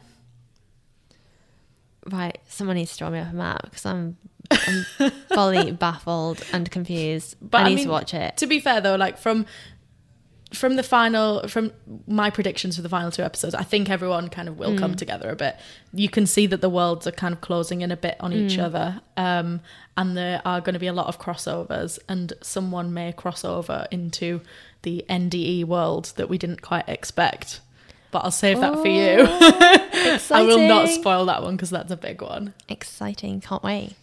Right, 2.10 2.36
someone 2.48 2.74
needs 2.74 2.92
to 2.92 2.98
draw 2.98 3.10
me 3.10 3.20
up 3.20 3.32
a 3.32 3.36
map 3.36 3.62
because 3.62 3.86
I'm, 3.86 4.16
I'm 4.50 5.10
fully 5.32 5.70
baffled 5.86 6.42
and 6.52 6.68
confused. 6.68 7.36
But 7.40 7.58
I 7.58 7.60
I 7.60 7.68
need 7.68 7.76
mean, 7.76 7.84
to 7.84 7.90
watch 7.92 8.12
it. 8.12 8.36
To 8.38 8.46
be 8.48 8.58
fair 8.58 8.80
though, 8.80 8.96
like 8.96 9.18
from 9.18 9.46
from 10.54 10.76
the 10.76 10.82
final 10.82 11.46
from 11.48 11.72
my 12.06 12.30
predictions 12.30 12.76
for 12.76 12.82
the 12.82 12.88
final 12.88 13.10
two 13.10 13.22
episodes, 13.22 13.54
I 13.54 13.62
think 13.62 13.90
everyone 13.90 14.28
kind 14.28 14.48
of 14.48 14.58
will 14.58 14.70
Mm. 14.72 14.78
come 14.78 14.94
together 14.94 15.28
a 15.30 15.36
bit. 15.36 15.56
You 15.92 16.08
can 16.08 16.26
see 16.26 16.46
that 16.46 16.60
the 16.60 16.68
worlds 16.70 17.06
are 17.06 17.12
kind 17.12 17.34
of 17.34 17.40
closing 17.40 17.82
in 17.82 17.90
a 17.92 17.96
bit 17.96 18.16
on 18.20 18.32
each 18.32 18.56
Mm. 18.56 18.62
other. 18.64 19.00
Um 19.16 19.60
and 19.96 20.16
there 20.16 20.40
are 20.44 20.60
going 20.60 20.72
to 20.74 20.80
be 20.80 20.86
a 20.88 20.92
lot 20.92 21.06
of 21.06 21.18
crossovers 21.20 21.98
and 22.08 22.32
someone 22.42 22.92
may 22.94 23.12
cross 23.12 23.44
over 23.44 23.86
into 23.90 24.40
the 24.82 25.04
NDE 25.08 25.64
world 25.64 26.12
that 26.16 26.28
we 26.28 26.36
didn't 26.38 26.62
quite 26.62 26.88
expect. 26.88 27.60
But 28.10 28.24
I'll 28.24 28.30
save 28.30 28.60
that 28.60 28.74
for 28.74 28.86
you. 28.88 29.26
I 30.30 30.42
will 30.42 30.68
not 30.68 30.88
spoil 30.88 31.26
that 31.26 31.42
one 31.42 31.56
because 31.56 31.70
that's 31.70 31.90
a 31.90 31.96
big 31.96 32.22
one. 32.22 32.54
Exciting. 32.68 33.40
Can't 33.40 33.62
wait. 33.62 33.94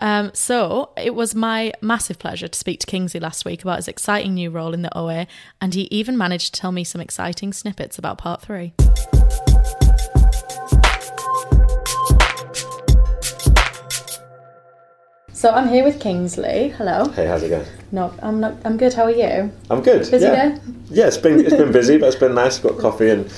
Um, 0.00 0.30
so 0.32 0.90
it 0.96 1.14
was 1.14 1.34
my 1.34 1.72
massive 1.80 2.18
pleasure 2.18 2.48
to 2.48 2.58
speak 2.58 2.80
to 2.80 2.86
Kingsley 2.86 3.20
last 3.20 3.44
week 3.44 3.62
about 3.62 3.76
his 3.76 3.88
exciting 3.88 4.34
new 4.34 4.50
role 4.50 4.72
in 4.72 4.82
the 4.82 4.96
OA, 4.96 5.26
and 5.60 5.74
he 5.74 5.82
even 5.90 6.16
managed 6.16 6.54
to 6.54 6.60
tell 6.60 6.72
me 6.72 6.84
some 6.84 7.00
exciting 7.00 7.52
snippets 7.52 7.98
about 7.98 8.18
part 8.18 8.40
three. 8.40 8.72
So 15.32 15.50
I'm 15.50 15.68
here 15.68 15.84
with 15.84 16.00
Kingsley. 16.00 16.68
Hello. 16.68 17.08
Hey, 17.08 17.26
how's 17.26 17.42
it 17.42 17.48
going? 17.48 17.66
No, 17.92 18.12
I'm 18.22 18.40
not. 18.40 18.56
I'm 18.64 18.76
good. 18.76 18.92
How 18.92 19.04
are 19.04 19.10
you? 19.10 19.50
I'm 19.70 19.80
good. 19.80 20.00
Busy 20.10 20.26
yeah. 20.26 20.50
day? 20.50 20.58
Yeah, 20.90 21.06
it's 21.06 21.16
been 21.16 21.40
it's 21.40 21.56
been 21.56 21.72
busy, 21.72 21.96
but 21.96 22.08
it's 22.08 22.16
been 22.16 22.34
nice. 22.34 22.58
Got 22.58 22.78
coffee 22.78 23.08
and 23.08 23.30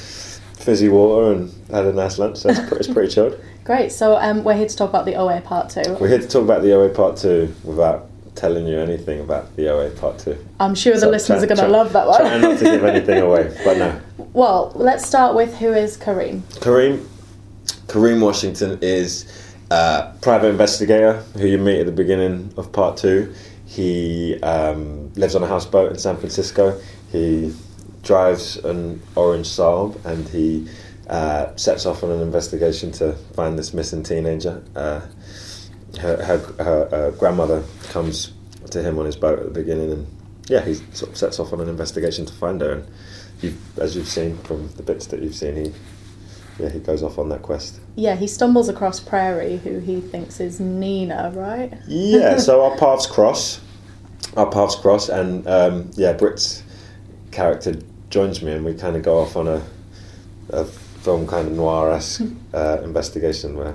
fizzy 0.62 0.88
water 0.88 1.33
and 1.33 1.52
had 1.71 1.87
a 1.87 1.92
nice 1.92 2.19
lunch. 2.19 2.38
So 2.38 2.50
it's, 2.50 2.61
pre- 2.61 2.78
it's 2.78 2.88
pretty 2.88 3.12
chilled. 3.14 3.38
Great. 3.64 3.92
So 3.92 4.16
um, 4.16 4.45
we're 4.45 4.57
here 4.57 4.69
to 4.69 4.76
talk 4.76 4.88
about 4.90 5.04
the 5.04 5.14
OA 5.16 5.40
part 5.40 5.71
two. 5.71 5.83
We're 6.00 6.09
here 6.09 6.19
to 6.21 6.28
talk 6.28 6.42
about 6.42 6.62
the 6.62 6.73
OA 6.73 6.88
Part 6.88 7.16
Two 7.16 7.54
without 7.64 8.09
telling 8.35 8.66
you 8.66 8.78
anything 8.81 9.21
about 9.21 9.54
the 9.57 9.69
OA 9.69 9.90
Part 9.90 10.19
Two. 10.19 10.37
I'm 10.59 10.75
sure 10.75 10.99
the 10.99 11.09
listeners 11.09 11.40
try- 11.40 11.45
are 11.45 11.54
going 11.57 11.71
to 11.71 11.76
love 11.76 11.92
that 11.92 12.07
one. 12.07 12.21
Trying 12.21 12.40
not 12.40 12.59
to 12.59 12.64
give 12.64 12.85
anything 12.85 13.19
away, 13.23 13.57
but 13.64 13.76
no. 13.78 14.00
Well, 14.33 14.73
let's 14.75 15.07
start 15.07 15.35
with 15.37 15.54
who 15.59 15.75
is 15.75 15.99
Kareem. 15.99 16.40
Kareem 16.61 17.07
Kareem 17.87 18.23
Washington 18.23 18.78
is 18.81 19.26
a 19.71 20.12
private 20.23 20.49
investigator 20.49 21.23
who 21.37 21.47
you 21.47 21.59
meet 21.59 21.81
at 21.81 21.87
the 21.87 21.92
beginning 21.92 22.52
of 22.57 22.73
part 22.73 22.97
two. 22.97 23.35
He 23.66 24.40
um, 24.42 25.12
lives 25.14 25.35
on 25.35 25.42
a 25.42 25.47
houseboat 25.47 25.92
in 25.92 25.99
San 25.99 26.16
Francisco. 26.16 26.81
He 27.11 27.54
drives 28.02 28.56
an 28.56 29.00
orange 29.16 29.47
Saab 29.47 30.04
and 30.04 30.28
he 30.28 30.68
uh, 31.09 31.54
sets 31.56 31.87
off 31.87 32.02
on 32.02 32.11
an 32.11 32.21
investigation 32.21 32.92
to 32.92 33.12
find 33.35 33.59
this 33.59 33.75
missing 33.75 34.02
teenager. 34.02 34.62
Uh, 34.75 35.00
her 36.00 36.23
her, 36.25 36.38
her 36.62 36.88
uh, 36.94 37.11
grandmother 37.12 37.62
comes 37.90 38.32
to 38.71 38.82
him 38.82 38.99
on 38.99 39.04
his 39.04 39.16
boat 39.16 39.38
at 39.38 39.44
the 39.44 39.50
beginning, 39.50 39.92
and 39.92 40.06
yeah, 40.49 40.64
he 40.64 40.75
sort 40.75 41.11
of 41.11 41.16
sets 41.16 41.38
off 41.38 41.52
on 41.52 41.61
an 41.61 41.68
investigation 41.68 42.25
to 42.26 42.32
find 42.32 42.61
her. 42.61 42.73
And 42.73 42.87
you, 43.40 43.54
as 43.78 43.97
you've 43.97 44.09
seen 44.09 44.38
from 44.38 44.68
the 44.76 44.82
bits 44.82 45.06
that 45.09 45.21
you've 45.23 45.35
seen, 45.35 45.56
he 45.56 45.73
yeah 46.59 46.71
he 46.71 46.78
goes 46.78 47.02
off 47.02 47.18
on 47.18 47.28
that 47.28 47.42
quest. 47.42 47.80
Yeah, 47.97 48.16
he 48.16 48.26
stumbles 48.26 48.68
across 48.68 49.00
Prairie, 49.00 49.59
who 49.59 49.80
he 49.80 50.00
thinks 50.00 50.40
is 50.40 50.61
Nina, 50.61 51.32
right? 51.35 51.75
Yeah, 51.87 52.37
so 52.38 52.64
our 52.64 52.76
paths 52.78 53.06
cross, 53.06 53.61
our 54.37 54.50
paths 54.50 54.76
cross, 54.76 55.09
and 55.09 55.47
um, 55.47 55.90
yeah, 55.94 56.12
Brit's 56.14 56.62
character 57.32 57.75
joins 58.12 58.42
me, 58.42 58.52
and 58.52 58.64
we 58.64 58.75
kind 58.75 58.95
of 58.95 59.02
go 59.02 59.19
off 59.19 59.37
on 59.37 59.49
a, 59.49 59.62
a 60.50 60.64
film 60.64 61.26
kind 61.26 61.49
of 61.49 61.54
noir 61.54 61.90
esque 61.92 62.23
uh, 62.54 62.78
investigation 62.85 63.57
where. 63.57 63.75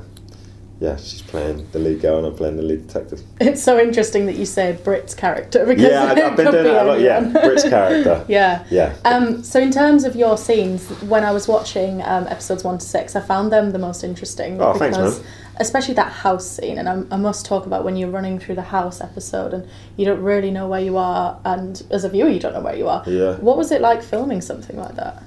Yeah, 0.79 0.95
she's 0.97 1.23
playing 1.23 1.67
the 1.71 1.79
lead 1.79 2.01
girl 2.01 2.17
and 2.19 2.27
I'm 2.27 2.35
playing 2.35 2.57
the 2.57 2.61
lead 2.61 2.85
detective. 2.85 3.21
It's 3.41 3.63
so 3.63 3.79
interesting 3.79 4.27
that 4.27 4.35
you 4.35 4.45
say 4.45 4.77
Brit's 4.83 5.15
character 5.15 5.65
because 5.65 5.83
Yeah, 5.83 6.03
I, 6.03 6.09
I've 6.11 6.37
been 6.37 6.51
doing 6.51 6.65
be 6.65 6.69
that 6.69 6.85
a 6.85 6.87
lot. 6.87 6.99
Yeah. 6.99 7.21
Brit's 7.21 7.63
character. 7.63 8.23
yeah. 8.29 8.63
Yeah. 8.69 8.95
Um, 9.03 9.41
so 9.41 9.59
in 9.59 9.71
terms 9.71 10.03
of 10.03 10.15
your 10.15 10.37
scenes, 10.37 10.87
when 11.01 11.23
I 11.23 11.31
was 11.31 11.47
watching 11.47 12.03
um, 12.03 12.27
episodes 12.27 12.63
one 12.63 12.77
to 12.77 12.85
six, 12.85 13.15
I 13.15 13.21
found 13.21 13.51
them 13.51 13.71
the 13.71 13.79
most 13.79 14.03
interesting 14.03 14.61
Oh, 14.61 14.75
thanks, 14.75 14.95
because, 14.97 15.19
man. 15.19 15.27
especially 15.55 15.95
that 15.95 16.11
house 16.11 16.47
scene. 16.47 16.77
And 16.77 16.87
I, 16.87 17.15
I 17.15 17.17
must 17.17 17.47
talk 17.47 17.65
about 17.65 17.83
when 17.83 17.95
you're 17.95 18.11
running 18.11 18.37
through 18.37 18.55
the 18.55 18.61
house 18.61 19.01
episode 19.01 19.55
and 19.55 19.67
you 19.95 20.05
don't 20.05 20.21
really 20.21 20.51
know 20.51 20.67
where 20.67 20.81
you 20.81 20.95
are, 20.97 21.39
and 21.43 21.81
as 21.89 22.03
a 22.03 22.09
viewer, 22.09 22.29
you 22.29 22.39
don't 22.39 22.53
know 22.53 22.61
where 22.61 22.75
you 22.75 22.87
are. 22.87 23.03
Yeah. 23.07 23.37
What 23.37 23.57
was 23.57 23.71
it 23.71 23.81
like 23.81 24.03
filming 24.03 24.41
something 24.41 24.77
like 24.77 24.95
that? 24.95 25.23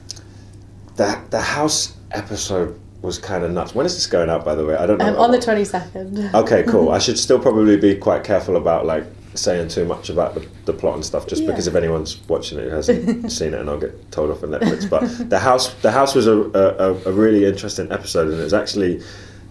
The 0.95 1.21
the 1.31 1.41
house 1.41 1.97
episode 2.13 2.79
was 3.03 3.19
kind 3.19 3.45
of 3.45 3.51
nuts. 3.51 3.75
When 3.75 3.87
is 3.87 3.95
this 3.95 4.07
going 4.07 4.29
out, 4.31 4.45
by 4.45 4.55
the 4.55 4.65
way? 4.65 4.77
I 4.77 4.87
don't 4.87 4.99
know. 4.99 5.07
Um, 5.09 5.17
on 5.17 5.31
the 5.31 5.41
twenty 5.41 5.65
second. 5.65 6.19
Okay, 6.35 6.63
cool. 6.65 6.91
I 6.97 6.99
should 6.99 7.19
still 7.19 7.39
probably 7.39 7.77
be 7.77 7.95
quite 7.97 8.25
careful 8.25 8.57
about 8.57 8.85
like 8.87 9.05
saying 9.35 9.69
too 9.69 9.85
much 9.85 10.11
about 10.11 10.35
the, 10.35 10.47
the 10.65 10.73
plot 10.73 10.97
and 10.97 11.05
stuff, 11.05 11.27
just 11.27 11.43
Yeah. 11.43 11.49
because 11.51 11.67
if 11.69 11.75
anyone's 11.77 12.19
watching 12.29 12.59
it 12.59 12.65
who 12.65 12.71
hasn't 12.71 13.31
seen 13.39 13.55
it, 13.55 13.61
and 13.61 13.71
I'll 13.71 13.79
get 13.79 14.11
told 14.13 14.31
off 14.31 14.43
on 14.43 14.51
Netflix. 14.51 14.91
But 14.91 15.31
the 15.31 15.39
house, 15.39 15.73
the 15.83 15.91
house 15.93 16.15
was 16.15 16.27
a, 16.27 16.33
a, 16.37 16.95
a 17.09 17.13
really 17.13 17.45
interesting 17.45 17.91
episode, 17.93 18.29
and 18.31 18.41
it 18.41 18.45
was 18.45 18.55
actually 18.55 19.03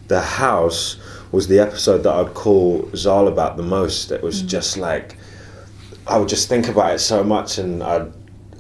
the 0.10 0.22
house 0.22 0.98
was 1.32 1.48
the 1.48 1.60
episode 1.60 2.00
that 2.00 2.14
I'd 2.14 2.34
call 2.34 2.90
Zal 2.96 3.28
about 3.28 3.56
the 3.58 3.64
most. 3.64 4.12
It 4.12 4.22
was 4.22 4.42
just 4.42 4.78
like 4.78 5.16
I 6.08 6.18
would 6.18 6.28
just 6.30 6.50
think 6.50 6.68
about 6.68 6.94
it 6.96 7.00
so 7.00 7.24
much, 7.24 7.58
and 7.58 7.82
I'd 7.82 8.12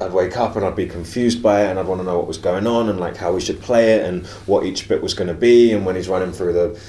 I'd 0.01 0.13
wake 0.13 0.37
up 0.37 0.55
and 0.55 0.65
I'd 0.65 0.75
be 0.75 0.87
confused 0.87 1.41
by 1.43 1.63
it, 1.65 1.69
and 1.69 1.79
I'd 1.79 1.85
want 1.87 2.01
to 2.01 2.05
know 2.05 2.17
what 2.17 2.27
was 2.27 2.37
going 2.37 2.67
on, 2.67 2.89
and 2.89 2.99
like 2.99 3.17
how 3.17 3.33
we 3.33 3.41
should 3.41 3.61
play 3.61 3.93
it, 3.95 4.05
and 4.05 4.25
what 4.45 4.65
each 4.65 4.87
bit 4.87 5.01
was 5.01 5.13
going 5.13 5.27
to 5.27 5.33
be, 5.33 5.71
and 5.73 5.85
when 5.85 5.95
he's 5.95 6.07
running 6.09 6.31
through 6.31 6.53
the 6.53 6.79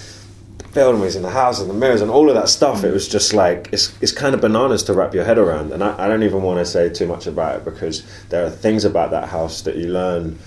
field, 0.73 0.91
and 0.91 1.01
when 1.01 1.09
he's 1.09 1.17
in 1.17 1.23
the 1.23 1.31
house, 1.31 1.61
and 1.61 1.69
the 1.69 1.75
mirrors, 1.75 2.01
and 2.01 2.11
all 2.11 2.29
of 2.29 2.35
that 2.35 2.49
stuff. 2.49 2.85
It 2.85 2.93
was 2.93 3.09
just 3.09 3.33
like 3.35 3.69
it's 3.73 3.93
it's 4.01 4.13
kind 4.13 4.35
of 4.35 4.41
bananas 4.41 4.83
to 4.85 4.93
wrap 4.95 5.15
your 5.15 5.25
head 5.25 5.39
around, 5.39 5.73
and 5.73 5.83
I, 5.83 6.05
I 6.05 6.09
don't 6.09 6.23
even 6.23 6.43
want 6.43 6.59
to 6.61 6.65
say 6.67 6.89
too 6.89 7.07
much 7.07 7.27
about 7.27 7.57
it 7.57 7.65
because 7.65 8.05
there 8.29 8.45
are 8.47 8.51
things 8.51 8.85
about 8.85 9.11
that 9.11 9.29
house 9.29 9.63
that 9.63 9.77
you 9.77 9.89
learn. 9.89 10.39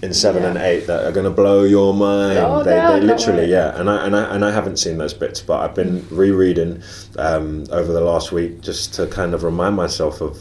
In 0.00 0.14
seven 0.14 0.44
Yeah. 0.44 0.50
and 0.50 0.58
eight, 0.58 0.86
that 0.86 1.04
are 1.06 1.10
going 1.10 1.24
to 1.24 1.30
blow 1.30 1.64
your 1.64 1.92
mind. 1.92 2.38
Oh, 2.38 2.62
they, 2.62 2.76
no, 2.76 3.00
they 3.00 3.04
literally, 3.04 3.38
worry. 3.40 3.50
yeah. 3.50 3.76
And 3.80 3.90
I 3.90 4.06
and 4.06 4.14
I 4.14 4.32
and 4.32 4.44
I 4.44 4.52
haven't 4.52 4.76
seen 4.76 4.96
those 4.96 5.12
bits, 5.12 5.40
but 5.40 5.58
I've 5.58 5.74
been 5.74 6.06
rereading 6.08 6.84
um, 7.18 7.66
over 7.72 7.92
the 7.92 8.00
last 8.00 8.30
week 8.30 8.60
just 8.60 8.94
to 8.94 9.08
kind 9.08 9.34
of 9.34 9.42
remind 9.42 9.74
myself 9.74 10.20
of 10.20 10.38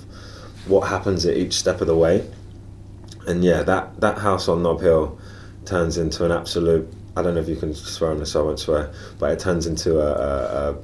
what 0.68 0.88
happens 0.88 1.26
at 1.26 1.36
each 1.38 1.54
step 1.54 1.82
of 1.82 1.88
the 1.88 1.96
way. 1.96 2.30
And 3.28 3.44
yeah, 3.44 3.64
that 3.64 4.00
that 4.02 4.18
house 4.18 4.48
on 4.48 4.64
Nob 4.64 4.82
Hill 4.82 5.20
turns 5.66 5.98
into 5.98 6.26
an 6.26 6.32
absolute. 6.32 6.92
I 7.16 7.22
don't 7.22 7.34
know 7.36 7.42
if 7.42 7.50
you 7.50 7.56
can 7.56 7.74
swear 7.74 8.12
on 8.12 8.20
this, 8.20 8.32
so 8.32 8.42
I 8.42 8.46
won't 8.46 8.60
swear, 8.60 8.92
but 9.20 9.32
it 9.32 9.40
turns 9.40 9.66
into 9.68 10.00
a 10.00 10.76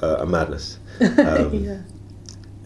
a, 0.00 0.06
a, 0.06 0.14
a 0.22 0.26
madness, 0.26 0.78
um, 1.00 1.52
yeah. 1.54 1.78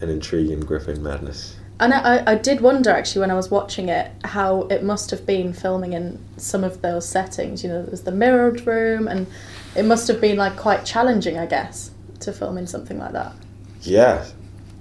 an 0.01 0.09
intriguing 0.09 0.61
Griffin 0.61 1.03
madness. 1.03 1.55
And 1.81 1.93
I, 1.93 2.23
I- 2.33 2.35
did 2.35 2.59
wonder 2.59 2.89
actually 2.89 3.21
when 3.21 3.31
I 3.31 3.35
was 3.35 3.49
watching 3.49 3.87
it 3.87 4.11
how 4.25 4.63
it 4.63 4.83
must 4.83 5.11
have 5.11 5.25
been 5.25 5.53
filming 5.53 5.93
in 5.93 6.19
some 6.35 6.65
of 6.65 6.81
those 6.81 7.07
settings. 7.07 7.63
You 7.63 7.69
know, 7.69 7.81
there 7.83 7.91
was 7.91 8.03
the 8.03 8.11
mirrored 8.11 8.65
room, 8.67 9.07
and 9.07 9.27
it 9.75 9.83
must 9.85 10.07
have 10.09 10.19
been 10.19 10.35
like 10.37 10.57
quite 10.57 10.83
challenging, 10.85 11.37
I 11.37 11.45
guess, 11.45 11.91
to 12.21 12.33
film 12.33 12.57
in 12.57 12.67
something 12.67 12.97
like 12.97 13.13
that. 13.13 13.33
Yeah, 13.81 14.25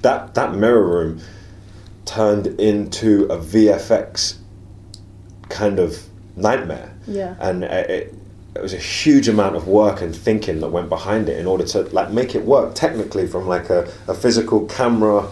that 0.03 0.35
that 0.35 0.55
mirror 0.55 0.85
room 0.89 1.21
turned 2.09 2.47
into 2.61 3.25
a 3.25 3.39
VFX 3.39 4.39
kind 5.49 5.79
of 5.79 6.03
nightmare. 6.37 6.95
Yeah. 7.07 7.37
and 7.41 7.65
it, 7.65 8.15
it, 8.55 8.63
was 8.63 8.75
a 8.75 8.79
huge 8.79 9.29
amount 9.29 9.55
of 9.55 9.69
work 9.69 10.01
and 10.01 10.15
thinking 10.15 10.61
that 10.61 10.71
went 10.71 10.89
behind 10.89 11.29
it 11.29 11.39
in 11.39 11.47
order 11.47 11.65
to 11.65 11.83
like 11.95 12.11
make 12.11 12.35
it 12.35 12.45
work 12.45 12.75
technically 12.75 13.27
from 13.27 13.47
like 13.47 13.71
a, 13.71 13.89
a 14.09 14.15
physical 14.15 14.67
camera 14.67 15.29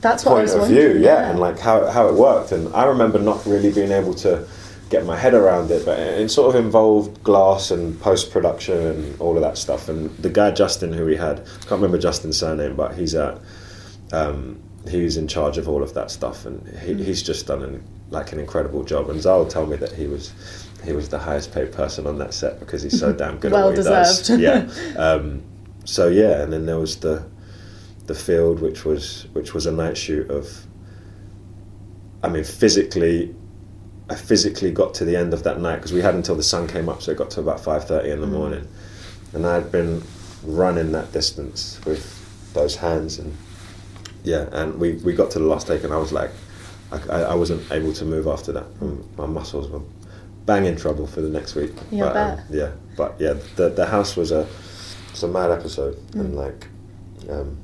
That's 0.00 0.24
what 0.24 0.32
I 0.32 0.34
point 0.36 0.44
was 0.44 0.54
of 0.54 0.68
view, 0.68 0.98
yeah, 0.98 1.28
and 1.28 1.40
like 1.40 1.58
how 1.58 1.90
how 1.90 2.08
it 2.08 2.14
worked. 2.14 2.52
And 2.52 2.72
I 2.72 2.84
remember 2.84 3.18
not 3.18 3.44
really 3.46 3.72
being 3.72 3.90
able 3.90 4.14
to 4.14 4.46
get 4.90 5.04
my 5.04 5.16
head 5.16 5.34
around 5.34 5.70
it, 5.72 5.84
but 5.84 5.98
it, 5.98 6.20
it 6.20 6.28
sort 6.28 6.54
of 6.54 6.64
involved 6.64 7.22
glass 7.24 7.70
and 7.72 7.98
post 8.00 8.30
production 8.30 8.76
and 8.76 9.20
all 9.20 9.34
of 9.34 9.42
that 9.42 9.58
stuff. 9.58 9.88
And 9.88 10.10
the 10.18 10.30
guy 10.30 10.52
Justin, 10.52 10.92
who 10.92 11.04
we 11.04 11.16
had, 11.16 11.40
I 11.40 11.66
can't 11.66 11.80
remember 11.82 11.98
Justin's 11.98 12.38
surname, 12.38 12.76
but 12.76 12.94
he's 12.94 13.14
at 13.14 13.38
um, 14.12 14.62
he's 14.88 15.16
in 15.16 15.28
charge 15.28 15.58
of 15.58 15.68
all 15.68 15.82
of 15.82 15.94
that 15.94 16.10
stuff, 16.10 16.46
and 16.46 16.66
he, 16.78 16.94
he's 17.02 17.22
just 17.22 17.46
done 17.46 17.62
an, 17.62 17.82
like 18.10 18.32
an 18.32 18.40
incredible 18.40 18.82
job. 18.84 19.08
And 19.10 19.20
Zal 19.20 19.46
told 19.46 19.70
me 19.70 19.76
that 19.76 19.92
he 19.92 20.06
was 20.06 20.32
he 20.84 20.92
was 20.92 21.08
the 21.08 21.18
highest 21.18 21.52
paid 21.52 21.70
person 21.72 22.06
on 22.06 22.18
that 22.18 22.34
set 22.34 22.58
because 22.60 22.82
he's 22.82 22.98
so 22.98 23.12
damn 23.22 23.38
good 23.38 23.52
Well 23.52 23.68
at 23.68 23.76
what 23.76 23.78
he 23.78 23.82
does. 23.84 24.18
deserved. 24.20 24.40
Yeah. 24.42 24.68
Um, 25.00 25.42
so 25.84 26.08
yeah, 26.08 26.42
and 26.42 26.52
then 26.52 26.66
there 26.66 26.78
was 26.78 26.96
the 26.98 27.24
the 28.06 28.14
field, 28.14 28.60
which 28.60 28.84
was 28.84 29.26
which 29.32 29.54
was 29.54 29.66
a 29.66 29.72
night 29.72 29.96
shoot 29.96 30.30
of. 30.30 30.66
I 32.24 32.28
mean, 32.28 32.44
physically, 32.44 33.34
I 34.08 34.14
physically 34.14 34.70
got 34.70 34.94
to 34.94 35.04
the 35.04 35.16
end 35.16 35.34
of 35.34 35.42
that 35.42 35.60
night 35.60 35.76
because 35.76 35.92
we 35.92 36.00
had 36.00 36.14
until 36.14 36.36
the 36.36 36.42
sun 36.44 36.68
came 36.68 36.88
up, 36.88 37.02
so 37.02 37.10
it 37.10 37.18
got 37.18 37.30
to 37.32 37.40
about 37.40 37.58
five 37.60 37.84
thirty 37.86 38.10
in 38.10 38.20
the 38.20 38.28
morning, 38.28 38.68
and 39.32 39.44
I 39.44 39.54
had 39.54 39.72
been 39.72 40.02
running 40.44 40.92
that 40.92 41.10
distance 41.12 41.80
with 41.84 42.52
those 42.54 42.76
hands, 42.76 43.18
and 43.18 43.36
yeah, 44.24 44.48
and 44.52 44.78
we, 44.78 44.94
we 45.04 45.12
got 45.14 45.30
to 45.32 45.38
the 45.38 45.46
last 45.46 45.66
take, 45.66 45.84
and 45.84 45.92
I 45.92 45.96
was 45.96 46.12
like, 46.12 46.30
I, 46.92 46.98
I, 47.08 47.20
I 47.22 47.34
wasn't 47.34 47.70
able 47.72 47.92
to 47.94 48.04
move 48.04 48.26
after 48.26 48.52
that. 48.52 48.66
and 48.80 49.04
My 49.16 49.26
muscles 49.26 49.68
were 49.70 49.80
bang 50.46 50.64
in 50.66 50.76
trouble 50.76 51.06
for 51.06 51.20
the 51.20 51.28
next 51.28 51.54
week. 51.54 51.72
Yeah, 51.90 52.04
but, 52.04 52.16
um, 52.16 52.40
yeah, 52.50 52.70
but 52.96 53.14
yeah, 53.18 53.34
the 53.56 53.68
the 53.70 53.86
house 53.86 54.16
was 54.16 54.30
a 54.32 54.46
it's 55.10 55.22
a 55.22 55.28
mad 55.28 55.50
episode, 55.50 55.94
Mm. 56.12 56.20
and 56.20 56.36
like, 56.36 56.66
um, 57.30 57.56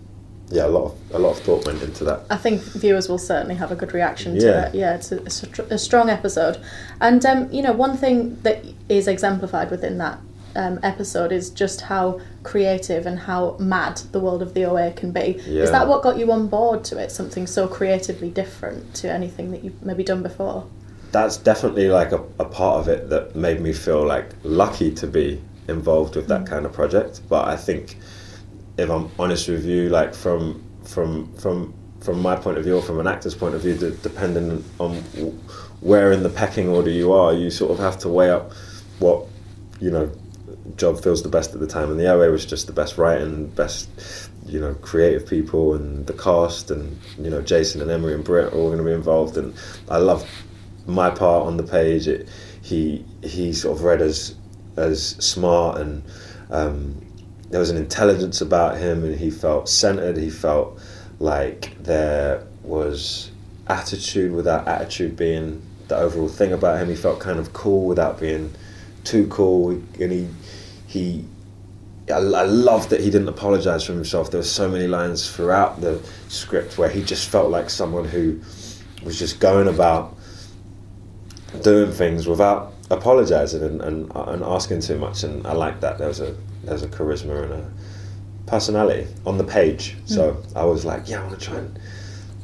yeah, 0.50 0.66
a 0.66 0.68
lot 0.68 0.84
of 0.86 0.94
a 1.12 1.18
lot 1.18 1.30
of 1.30 1.38
thought 1.40 1.66
went 1.66 1.82
into 1.82 2.04
that. 2.04 2.20
I 2.30 2.36
think 2.36 2.62
viewers 2.62 3.08
will 3.08 3.18
certainly 3.18 3.54
have 3.56 3.70
a 3.72 3.76
good 3.76 3.92
reaction 3.92 4.34
Yeah. 4.36 4.40
to 4.40 4.66
it. 4.68 4.74
Yeah, 4.74 4.94
it's 4.94 5.12
a, 5.12 5.16
it's 5.24 5.42
a 5.42 5.78
strong 5.78 6.08
episode. 6.10 6.58
And, 7.00 7.24
um, 7.26 7.52
you 7.52 7.60
know, 7.62 7.72
one 7.72 7.96
thing 7.96 8.38
that 8.42 8.64
is 8.88 9.06
exemplified 9.08 9.70
within 9.70 9.98
that 9.98 10.18
um, 10.56 10.80
episode 10.82 11.32
is 11.32 11.50
just 11.50 11.80
how 11.82 12.20
creative 12.42 13.06
and 13.06 13.18
how 13.18 13.56
mad 13.58 13.98
the 14.12 14.20
world 14.20 14.42
of 14.42 14.54
the 14.54 14.64
OA 14.64 14.92
can 14.92 15.12
be. 15.12 15.40
Yeah. 15.46 15.62
Is 15.62 15.70
that 15.70 15.86
what 15.88 16.02
got 16.02 16.18
you 16.18 16.30
on 16.32 16.48
board 16.48 16.84
to 16.84 16.98
it? 16.98 17.10
Something 17.12 17.46
so 17.46 17.68
creatively 17.68 18.30
different 18.30 18.94
to 18.96 19.10
anything 19.12 19.50
that 19.52 19.62
you've 19.64 19.82
maybe 19.82 20.02
done 20.04 20.22
before? 20.22 20.66
That's 21.12 21.36
definitely 21.36 21.88
like 21.88 22.12
a, 22.12 22.22
a 22.38 22.44
part 22.44 22.80
of 22.80 22.88
it 22.88 23.08
that 23.10 23.34
made 23.36 23.60
me 23.60 23.72
feel 23.72 24.04
like 24.06 24.30
lucky 24.42 24.92
to 24.96 25.06
be 25.06 25.40
involved 25.68 26.16
with 26.16 26.24
Mm. 26.26 26.28
that 26.28 26.46
kind 26.46 26.66
of 26.66 26.72
project. 26.72 27.20
But 27.28 27.46
I 27.48 27.56
think 27.56 27.96
if 28.76 28.90
I'm 28.90 29.10
honest 29.18 29.48
with 29.48 29.64
you, 29.64 29.88
like 29.88 30.14
from 30.14 30.62
from 30.84 31.32
from 31.34 31.74
from 32.00 32.20
my 32.22 32.36
point 32.36 32.58
of 32.58 32.64
view 32.64 32.76
or 32.76 32.82
from 32.82 33.00
an 33.00 33.06
actor's 33.06 33.34
point 33.34 33.54
of 33.54 33.60
view, 33.62 33.74
de- 33.74 33.90
depending 33.90 34.64
on 34.78 34.94
where 35.80 36.12
in 36.12 36.22
the 36.22 36.28
pecking 36.28 36.68
order 36.68 36.90
you 36.90 37.12
are, 37.12 37.32
you 37.32 37.50
sort 37.50 37.70
of 37.72 37.78
have 37.78 37.98
to 38.00 38.08
weigh 38.08 38.30
up 38.30 38.52
what 38.98 39.26
you 39.80 39.90
know 39.90 40.10
job 40.76 41.02
feels 41.02 41.22
the 41.22 41.28
best 41.28 41.54
at 41.54 41.60
the 41.60 41.66
time. 41.66 41.90
And 41.90 41.98
the 41.98 42.12
OA 42.12 42.30
was 42.30 42.46
just 42.46 42.66
the 42.66 42.72
best 42.72 42.98
writing, 42.98 43.48
best 43.48 43.88
you 44.46 44.60
know 44.60 44.74
creative 44.74 45.28
people, 45.28 45.74
and 45.74 46.06
the 46.06 46.12
cast, 46.12 46.70
and 46.70 46.98
you 47.18 47.30
know 47.30 47.42
Jason 47.42 47.80
and 47.80 47.90
Emory 47.90 48.14
and 48.14 48.24
Brit 48.24 48.52
are 48.52 48.56
all 48.56 48.66
going 48.66 48.78
to 48.78 48.84
be 48.84 48.92
involved. 48.92 49.36
And 49.36 49.54
I 49.88 49.98
love 49.98 50.28
my 50.86 51.10
part 51.10 51.46
on 51.46 51.56
the 51.56 51.62
page. 51.62 52.08
It, 52.08 52.28
he 52.62 53.04
he 53.22 53.52
sort 53.52 53.76
of 53.76 53.84
read 53.84 54.02
as 54.02 54.34
as 54.76 55.08
smart 55.18 55.80
and 55.80 56.04
um, 56.50 57.04
there 57.50 57.60
was 57.60 57.70
an 57.70 57.76
intelligence 57.76 58.40
about 58.40 58.76
him, 58.76 59.04
and 59.04 59.18
he 59.18 59.30
felt 59.30 59.68
centered. 59.68 60.16
He 60.16 60.30
felt 60.30 60.78
like 61.18 61.76
there 61.82 62.46
was 62.62 63.30
attitude 63.66 64.32
without 64.32 64.68
attitude 64.68 65.16
being 65.16 65.62
the 65.88 65.96
overall 65.96 66.28
thing 66.28 66.52
about 66.52 66.80
him. 66.80 66.88
He 66.88 66.96
felt 66.96 67.20
kind 67.20 67.38
of 67.38 67.52
cool 67.52 67.86
without 67.86 68.20
being 68.20 68.54
too 69.04 69.26
cool, 69.28 69.70
and 69.70 70.12
he 70.12 70.28
he. 70.86 71.24
I, 72.10 72.14
I 72.16 72.44
love 72.44 72.88
that 72.88 73.00
he 73.00 73.10
didn't 73.10 73.28
apologize 73.28 73.84
for 73.84 73.92
himself. 73.92 74.30
There 74.30 74.38
were 74.40 74.44
so 74.44 74.68
many 74.68 74.86
lines 74.86 75.30
throughout 75.30 75.80
the 75.82 76.00
script 76.28 76.78
where 76.78 76.88
he 76.88 77.02
just 77.02 77.28
felt 77.28 77.50
like 77.50 77.68
someone 77.68 78.06
who 78.06 78.40
was 79.04 79.18
just 79.18 79.40
going 79.40 79.68
about 79.68 80.16
doing 81.62 81.92
things 81.92 82.26
without 82.26 82.72
apologizing 82.90 83.62
and, 83.62 83.80
and, 83.82 84.10
and 84.14 84.42
asking 84.42 84.80
too 84.80 84.98
much. 84.98 85.22
And 85.22 85.46
I 85.46 85.52
like 85.52 85.80
that. 85.80 85.98
There 85.98 86.08
was 86.08 86.20
a 86.20 86.34
there's 86.64 86.82
a 86.82 86.88
charisma 86.88 87.42
and 87.44 87.52
a 87.52 87.70
personality 88.46 89.06
on 89.26 89.36
the 89.38 89.44
page. 89.44 89.96
So 90.06 90.32
Mm. 90.32 90.56
I 90.56 90.64
was 90.64 90.84
like, 90.84 91.08
yeah, 91.08 91.20
I 91.22 91.26
want 91.26 91.38
to 91.38 91.44
try 91.46 91.56
and 91.58 91.78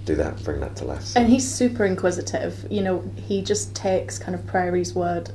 do 0.04 0.14
that, 0.16 0.42
bring 0.44 0.60
that 0.60 0.76
to 0.76 0.84
life. 0.84 1.16
And 1.16 1.28
he's 1.28 1.50
super 1.50 1.84
inquisitive. 1.86 2.66
You 2.70 2.82
know, 2.82 3.10
he 3.16 3.40
just 3.40 3.74
takes 3.74 4.18
kind 4.18 4.34
of 4.34 4.46
Prairie's 4.46 4.94
word 4.94 5.30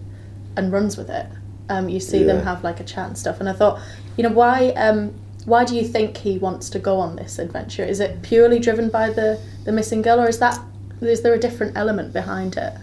and 0.55 0.71
runs 0.71 0.97
with 0.97 1.09
it. 1.09 1.27
Um, 1.69 1.87
you 1.87 1.99
see 1.99 2.23
them 2.23 2.43
have 2.43 2.63
like 2.63 2.79
a 2.79 2.83
chat 2.83 3.07
and 3.07 3.17
stuff. 3.17 3.39
And 3.39 3.47
I 3.47 3.53
thought, 3.53 3.79
you 4.17 4.23
know, 4.23 4.31
why 4.31 4.69
um, 4.69 5.13
why 5.45 5.65
do 5.65 5.75
you 5.75 5.87
think 5.87 6.17
he 6.17 6.37
wants 6.37 6.69
to 6.71 6.79
go 6.79 6.99
on 6.99 7.15
this 7.15 7.39
adventure? 7.39 7.83
Is 7.83 7.99
it 7.99 8.21
purely 8.21 8.59
driven 8.59 8.89
by 8.89 9.09
the 9.09 9.39
the 9.65 9.71
missing 9.71 10.01
girl, 10.01 10.19
or 10.19 10.27
is 10.27 10.39
that 10.39 10.59
is 11.01 11.21
there 11.21 11.33
a 11.33 11.39
different 11.39 11.77
element 11.77 12.13
behind 12.13 12.57
it? 12.57 12.73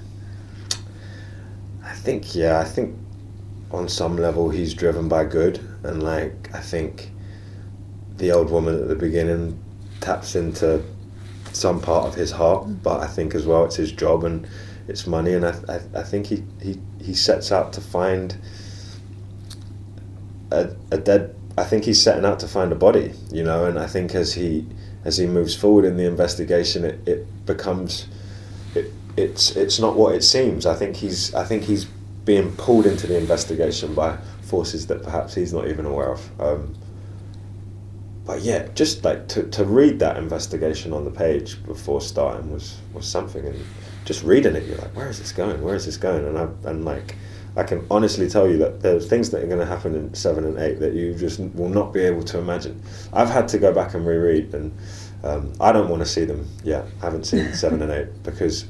I 1.84 1.94
think 1.94 2.34
yeah, 2.34 2.60
I 2.60 2.64
think 2.64 2.96
on 3.70 3.88
some 3.88 4.16
level 4.16 4.48
he's 4.48 4.72
driven 4.74 5.08
by 5.08 5.24
good, 5.24 5.60
and 5.82 6.02
like 6.02 6.54
I 6.54 6.60
think 6.60 7.10
the 8.16 8.32
old 8.32 8.50
woman 8.50 8.80
at 8.80 8.88
the 8.88 8.96
beginning 8.96 9.62
taps 10.00 10.36
into 10.36 10.82
some 11.52 11.80
part 11.80 12.06
of 12.06 12.14
his 12.14 12.30
heart, 12.30 12.82
but 12.82 13.00
I 13.00 13.06
think 13.06 13.34
as 13.34 13.46
well 13.46 13.64
it's 13.64 13.76
his 13.76 13.92
job 13.92 14.24
and 14.24 14.48
it's 14.88 15.06
money, 15.06 15.34
and 15.34 15.44
I 15.44 15.54
I, 15.68 15.80
I 16.00 16.02
think 16.02 16.26
he, 16.26 16.44
he 16.62 16.80
he 17.06 17.14
sets 17.14 17.52
out 17.52 17.72
to 17.74 17.80
find 17.80 18.36
a, 20.50 20.74
a 20.90 20.98
dead. 20.98 21.34
I 21.56 21.64
think 21.64 21.84
he's 21.84 22.02
setting 22.02 22.24
out 22.24 22.40
to 22.40 22.48
find 22.48 22.72
a 22.72 22.74
body, 22.74 23.12
you 23.30 23.42
know, 23.42 23.64
and 23.64 23.78
I 23.78 23.86
think 23.86 24.14
as 24.14 24.34
he 24.34 24.66
as 25.04 25.16
he 25.16 25.26
moves 25.26 25.54
forward 25.54 25.84
in 25.84 25.96
the 25.96 26.04
investigation, 26.06 26.84
it, 26.84 27.08
it 27.08 27.46
becomes 27.46 28.08
it, 28.74 28.92
it's 29.16 29.56
it's 29.56 29.78
not 29.78 29.96
what 29.96 30.14
it 30.14 30.22
seems. 30.22 30.66
I 30.66 30.74
think 30.74 30.96
he's 30.96 31.34
I 31.34 31.44
think 31.44 31.62
he's 31.62 31.86
being 32.24 32.54
pulled 32.56 32.86
into 32.86 33.06
the 33.06 33.16
investigation 33.16 33.94
by 33.94 34.18
forces 34.42 34.88
that 34.88 35.02
perhaps 35.02 35.34
he's 35.34 35.52
not 35.52 35.68
even 35.68 35.86
aware 35.86 36.12
of. 36.12 36.40
Um, 36.40 36.74
but 38.26 38.40
yeah, 38.42 38.66
just 38.74 39.04
like 39.04 39.28
to, 39.28 39.44
to 39.44 39.64
read 39.64 40.00
that 40.00 40.16
investigation 40.16 40.92
on 40.92 41.04
the 41.04 41.10
page 41.12 41.64
before 41.64 42.00
starting 42.00 42.50
was, 42.50 42.76
was 42.92 43.06
something, 43.06 43.46
and 43.46 43.64
just 44.06 44.22
reading 44.22 44.54
it, 44.56 44.66
you're 44.66 44.78
like, 44.78 44.96
where 44.96 45.08
is 45.10 45.18
this 45.18 45.32
going? 45.32 45.60
Where 45.60 45.74
is 45.74 45.84
this 45.84 45.98
going? 45.98 46.24
And 46.24 46.38
I 46.38 46.48
and 46.70 46.84
like 46.84 47.16
I 47.56 47.64
can 47.64 47.84
honestly 47.90 48.28
tell 48.28 48.48
you 48.48 48.56
that 48.58 48.80
there 48.80 48.96
are 48.96 49.00
things 49.00 49.30
that 49.30 49.42
are 49.42 49.46
going 49.46 49.58
to 49.58 49.66
happen 49.66 49.94
in 49.94 50.14
seven 50.14 50.44
and 50.44 50.58
eight 50.58 50.78
that 50.80 50.92
you 50.92 51.14
just 51.14 51.40
will 51.40 51.68
not 51.68 51.92
be 51.92 52.00
able 52.00 52.22
to 52.22 52.38
imagine. 52.38 52.80
I've 53.12 53.28
had 53.28 53.48
to 53.48 53.58
go 53.58 53.72
back 53.74 53.94
and 53.94 54.06
reread, 54.06 54.54
and 54.54 54.76
um, 55.24 55.52
I 55.60 55.72
don't 55.72 55.88
want 55.88 56.02
to 56.02 56.08
see 56.08 56.24
them 56.24 56.48
yet. 56.62 56.86
I 57.02 57.06
haven't 57.06 57.24
seen 57.24 57.52
seven 57.64 57.82
and 57.82 57.90
eight 57.90 58.22
because 58.22 58.66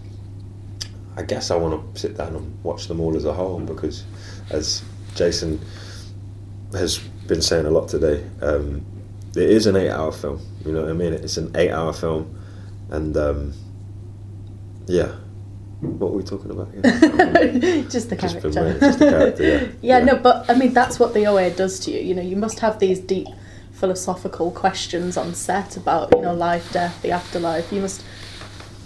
I 1.16 1.22
guess 1.22 1.50
I 1.50 1.56
want 1.56 1.94
to 1.94 2.00
sit 2.00 2.16
down 2.16 2.34
and 2.34 2.64
watch 2.64 2.86
them 2.86 3.00
all 3.00 3.14
as 3.16 3.24
a 3.24 3.32
whole 3.32 3.60
because, 3.60 4.04
as 4.50 4.82
Jason 5.14 5.60
has 6.72 6.98
been 7.26 7.42
saying 7.42 7.66
a 7.66 7.70
lot 7.70 7.88
today, 7.88 8.24
um, 8.40 8.84
it 9.36 9.50
is 9.50 9.66
an 9.66 9.76
eight-hour 9.76 10.12
film. 10.12 10.40
You 10.64 10.72
know 10.72 10.82
what 10.82 10.90
I 10.90 10.94
mean? 10.94 11.12
It's 11.12 11.36
an 11.36 11.54
eight-hour 11.56 11.92
film, 11.92 12.38
and 12.90 13.16
um, 13.16 13.52
yeah. 14.86 15.16
What 15.80 16.12
were 16.12 16.16
we 16.18 16.22
talking 16.22 16.50
about? 16.50 16.70
Here? 16.72 17.82
just 17.84 18.08
the 18.08 18.16
character. 18.16 18.48
me, 18.48 18.80
just 18.80 18.98
the 18.98 19.10
character, 19.10 19.42
yeah. 19.42 19.60
yeah, 19.60 19.68
Yeah. 19.98 20.04
no, 20.04 20.16
but 20.16 20.48
I 20.50 20.54
mean 20.54 20.72
that's 20.72 20.98
what 20.98 21.12
the 21.14 21.26
OA 21.26 21.50
does 21.50 21.78
to 21.80 21.90
you. 21.90 22.00
You 22.00 22.14
know, 22.14 22.22
you 22.22 22.36
must 22.36 22.60
have 22.60 22.78
these 22.78 22.98
deep 22.98 23.28
philosophical 23.72 24.50
questions 24.50 25.18
on 25.18 25.34
set 25.34 25.76
about 25.76 26.10
you 26.14 26.22
know 26.22 26.32
life, 26.34 26.72
death, 26.72 27.02
the 27.02 27.10
afterlife. 27.10 27.70
You 27.72 27.82
must 27.82 28.02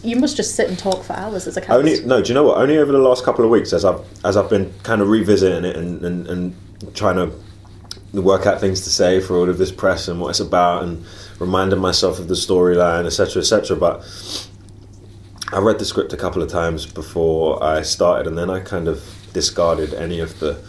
you 0.02 0.16
must 0.16 0.36
just 0.36 0.56
sit 0.56 0.68
and 0.68 0.78
talk 0.78 1.04
for 1.04 1.12
hours 1.12 1.46
as 1.46 1.56
a 1.56 1.60
cast. 1.60 1.70
Only 1.70 2.04
no. 2.04 2.22
Do 2.22 2.28
you 2.28 2.34
know 2.34 2.42
what? 2.44 2.58
Only 2.58 2.78
over 2.78 2.90
the 2.90 2.98
last 2.98 3.24
couple 3.24 3.44
of 3.44 3.50
weeks, 3.50 3.72
as 3.72 3.84
I've 3.84 4.00
as 4.24 4.36
I've 4.36 4.50
been 4.50 4.72
kind 4.82 5.00
of 5.00 5.08
revisiting 5.08 5.64
it 5.64 5.76
and, 5.76 6.04
and, 6.04 6.26
and 6.26 6.94
trying 6.94 7.16
to 7.16 8.20
work 8.20 8.46
out 8.46 8.60
things 8.60 8.80
to 8.80 8.90
say 8.90 9.20
for 9.20 9.36
all 9.36 9.48
of 9.48 9.58
this 9.58 9.70
press 9.70 10.08
and 10.08 10.20
what 10.20 10.30
it's 10.30 10.40
about, 10.40 10.82
and 10.82 11.04
reminding 11.38 11.78
myself 11.78 12.18
of 12.18 12.26
the 12.26 12.34
storyline, 12.34 13.06
etc., 13.06 13.40
etc. 13.42 13.76
But 13.76 14.02
I 15.52 15.58
read 15.58 15.80
the 15.80 15.84
script 15.84 16.12
a 16.12 16.16
couple 16.16 16.42
of 16.42 16.48
times 16.48 16.86
before 16.86 17.62
I 17.62 17.82
started, 17.82 18.28
and 18.28 18.38
then 18.38 18.48
I 18.48 18.60
kind 18.60 18.86
of 18.86 19.04
discarded 19.32 19.92
any 19.92 20.20
of 20.20 20.38
the 20.38 20.62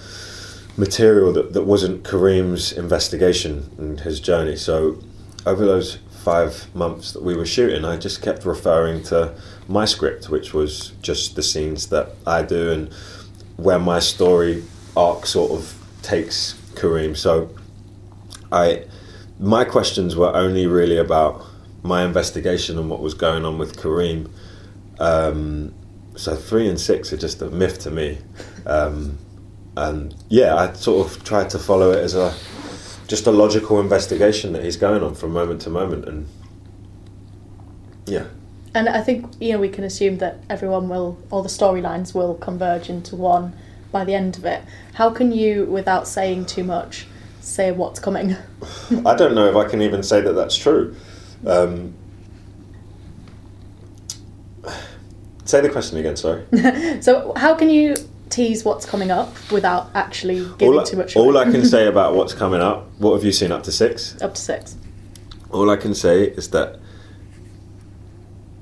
material 0.76 1.32
that, 1.34 1.54
that 1.54 1.64
wasn't 1.64 2.04
Kareem's 2.04 2.72
investigation 2.72 3.70
and 3.78 4.00
his 4.00 4.20
journey. 4.20 4.56
So 4.56 4.98
over 5.46 5.66
those 5.66 5.98
five 6.24 6.74
months 6.76 7.12
that 7.12 7.22
we 7.22 7.36
were 7.36 7.46
shooting, 7.46 7.86
I 7.86 7.98
just 7.98 8.24
kept 8.24 8.44
referring 8.44 9.04
to 9.04 9.36
my 9.68 9.86
script, 9.86 10.30
which 10.30 10.54
was 10.54 10.94
just 11.04 11.36
the 11.36 11.44
scenes 11.44 11.88
that 11.88 12.16
I 12.26 12.42
do 12.42 12.72
and 12.72 12.94
where 13.58 13.80
my 13.80 14.00
story 14.00 14.64
arc 14.98 15.28
sort 15.28 15.52
of 15.52 15.76
takes 16.02 16.54
Kareem. 16.74 17.16
So 17.16 17.56
I 18.52 18.86
my 19.40 19.64
questions 19.64 20.16
were 20.16 20.34
only 20.36 20.68
really 20.68 20.98
about 20.98 21.46
my 21.84 22.04
investigation 22.04 22.78
and 22.78 22.90
what 22.90 23.00
was 23.00 23.14
going 23.14 23.46
on 23.46 23.58
with 23.58 23.78
Kareem. 23.78 24.30
Um, 25.02 25.74
so 26.16 26.36
three 26.36 26.70
and 26.70 26.80
six 26.80 27.12
are 27.12 27.18
just 27.18 27.42
a 27.42 27.50
myth 27.50 27.80
to 27.80 27.92
me. 27.92 28.20
Um, 28.66 29.18
and 29.76 30.16
yeah, 30.30 30.56
I 30.56 30.74
sort 30.74 31.08
of 31.08 31.24
tried 31.24 31.50
to 31.52 31.60
follow 31.60 31.92
it 31.92 32.00
as 32.00 32.14
a 32.14 32.34
just 33.08 33.28
a 33.28 33.32
logical 33.32 33.80
investigation 33.80 34.54
that 34.54 34.64
he's 34.64 34.78
going 34.78 35.04
on 35.04 35.16
from 35.16 35.34
moment 35.34 35.62
to 35.62 35.70
moment, 35.70 36.06
and 36.08 36.28
yeah, 38.06 38.28
And 38.74 38.88
I 38.88 39.02
think 39.02 39.26
you 39.40 39.54
know 39.54 39.60
we 39.60 39.70
can 39.70 39.84
assume 39.84 40.20
that 40.20 40.38
everyone 40.50 40.88
will, 40.88 41.18
all 41.30 41.42
the 41.42 41.50
storylines 41.50 42.14
will 42.14 42.36
converge 42.36 42.90
into 42.90 43.16
one 43.16 43.54
by 43.92 44.06
the 44.06 44.14
end 44.14 44.38
of 44.38 44.46
it. 44.46 44.64
How 44.94 45.10
can 45.10 45.32
you, 45.32 45.66
without 45.66 46.08
saying 46.08 46.46
too 46.46 46.64
much, 46.64 47.08
say 47.42 47.72
what's 47.72 48.00
coming? 48.00 48.36
I 49.06 49.16
don't 49.16 49.36
know 49.36 49.50
if 49.50 49.56
I 49.56 49.68
can 49.68 49.82
even 49.82 50.04
say 50.04 50.22
that 50.22 50.34
that's 50.34 50.56
true. 50.56 50.96
Um, 51.46 51.96
say 55.46 55.62
the 55.62 55.70
question 55.70 55.98
again. 55.98 56.16
Sorry. 56.16 56.44
So 57.02 57.34
how 57.36 57.56
can 57.56 57.70
you 57.70 57.96
tease 58.30 58.64
what's 58.64 58.86
coming 58.86 59.12
up 59.12 59.34
without 59.52 59.90
actually 59.96 60.40
giving 60.58 60.68
all, 60.76 60.80
I- 60.80 60.84
too 60.84 60.98
much? 60.98 61.16
all 61.16 61.36
away? 61.36 61.48
I 61.48 61.52
can 61.52 61.66
say 61.66 61.88
about 61.94 62.16
what's 62.16 62.34
coming 62.34 62.62
up. 62.62 62.88
What 63.00 63.14
have 63.14 63.24
you 63.24 63.32
seen 63.32 63.52
up 63.52 63.64
to 63.64 63.72
six? 63.72 64.22
up 64.22 64.36
to 64.36 64.42
six. 64.42 64.76
All 65.52 65.70
I 65.70 65.76
can 65.76 65.94
say 65.94 66.24
is 66.24 66.50
that 66.52 66.80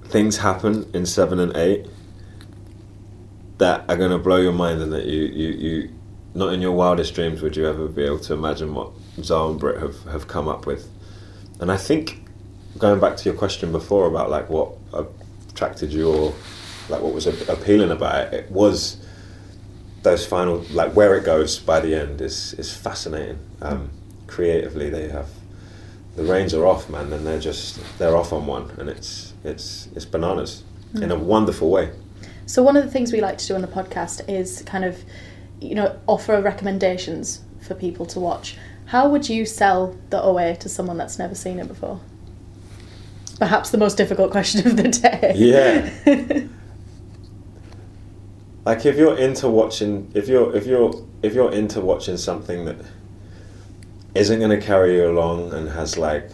things 0.05 0.37
happen 0.37 0.89
in 0.93 1.05
seven 1.05 1.39
and 1.39 1.55
eight 1.55 1.85
that 3.59 3.83
are 3.89 3.97
going 3.97 4.11
to 4.11 4.17
blow 4.17 4.37
your 4.37 4.53
mind, 4.53 4.81
and 4.81 4.91
that 4.93 5.05
you, 5.05 5.21
you, 5.23 5.49
you, 5.49 5.89
not 6.33 6.53
in 6.53 6.61
your 6.61 6.71
wildest 6.71 7.13
dreams 7.13 7.41
would 7.41 7.55
you 7.57 7.67
ever 7.67 7.87
be 7.87 8.03
able 8.03 8.19
to 8.19 8.33
imagine 8.33 8.73
what 8.73 8.91
Zal 9.21 9.51
and 9.51 9.59
Brit 9.59 9.79
have, 9.81 10.01
have 10.05 10.27
come 10.27 10.47
up 10.47 10.65
with. 10.65 10.89
And 11.59 11.69
I 11.71 11.77
think 11.77 12.23
going 12.77 12.99
back 13.01 13.17
to 13.17 13.25
your 13.25 13.37
question 13.37 13.71
before 13.73 14.07
about 14.07 14.29
like 14.29 14.49
what 14.49 14.71
attracted 15.49 15.91
you 15.91 16.09
or 16.09 16.33
like 16.89 17.01
what 17.01 17.13
was 17.13 17.27
a- 17.27 17.51
appealing 17.51 17.91
about 17.91 18.33
it, 18.33 18.33
it 18.33 18.51
was 18.51 18.97
those 20.03 20.25
final 20.25 20.59
like 20.71 20.93
where 20.93 21.15
it 21.15 21.25
goes 21.25 21.59
by 21.59 21.79
the 21.79 21.95
end 21.95 22.21
is 22.21 22.53
is 22.55 22.75
fascinating. 22.75 23.39
Um, 23.61 23.89
creatively, 24.27 24.89
they 24.89 25.09
have 25.09 25.29
the 26.15 26.23
reins 26.23 26.53
are 26.53 26.65
off, 26.65 26.89
man, 26.89 27.11
and 27.13 27.25
they're 27.25 27.39
just 27.39 27.79
they're 27.97 28.15
off 28.15 28.33
on 28.33 28.45
one, 28.45 28.71
and 28.77 28.89
it's 28.89 29.33
it's 29.43 29.87
it's 29.95 30.05
bananas 30.05 30.63
in 30.95 31.11
a 31.11 31.15
wonderful 31.15 31.69
way. 31.69 31.91
So 32.45 32.63
one 32.63 32.75
of 32.75 32.83
the 32.83 32.89
things 32.89 33.13
we 33.13 33.21
like 33.21 33.37
to 33.37 33.47
do 33.47 33.55
on 33.55 33.61
the 33.61 33.67
podcast 33.67 34.27
is 34.27 34.63
kind 34.63 34.83
of, 34.83 35.03
you 35.61 35.75
know, 35.75 35.99
offer 36.07 36.41
recommendations 36.41 37.41
for 37.61 37.75
people 37.75 38.07
to 38.07 38.19
watch. 38.19 38.57
How 38.87 39.07
would 39.07 39.29
you 39.29 39.45
sell 39.45 39.95
the 40.09 40.19
OA 40.21 40.55
to 40.55 40.67
someone 40.67 40.97
that's 40.97 41.19
never 41.19 41.35
seen 41.35 41.59
it 41.59 41.67
before? 41.67 41.99
Perhaps 43.37 43.69
the 43.69 43.77
most 43.77 43.97
difficult 43.97 44.31
question 44.37 44.65
of 44.65 44.77
the 44.77 44.89
day. 44.89 45.33
Yeah. 45.35 46.47
like 48.65 48.85
if 48.85 48.97
you're 48.97 49.17
into 49.17 49.47
watching 49.47 50.11
if 50.13 50.27
you're 50.27 50.55
if 50.55 50.65
you're 50.65 50.93
if 51.23 51.33
you're 51.33 51.51
into 51.51 51.81
watching 51.81 52.17
something 52.17 52.65
that 52.65 52.77
isn't 54.15 54.39
going 54.39 54.57
to 54.57 54.65
carry 54.65 54.95
you 54.95 55.09
along 55.09 55.53
and 55.53 55.69
has 55.69 55.97
like 55.97 56.29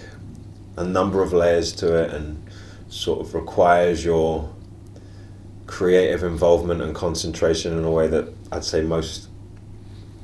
a 0.77 0.83
number 0.83 1.21
of 1.21 1.33
layers 1.33 1.71
to 1.73 1.95
it 1.95 2.11
and 2.11 2.41
sort 2.87 3.19
of 3.19 3.33
requires 3.33 4.03
your 4.03 4.53
creative 5.67 6.23
involvement 6.23 6.81
and 6.81 6.95
concentration 6.95 7.77
in 7.77 7.83
a 7.83 7.91
way 7.91 8.07
that 8.07 8.31
I'd 8.51 8.63
say 8.63 8.81
most 8.81 9.29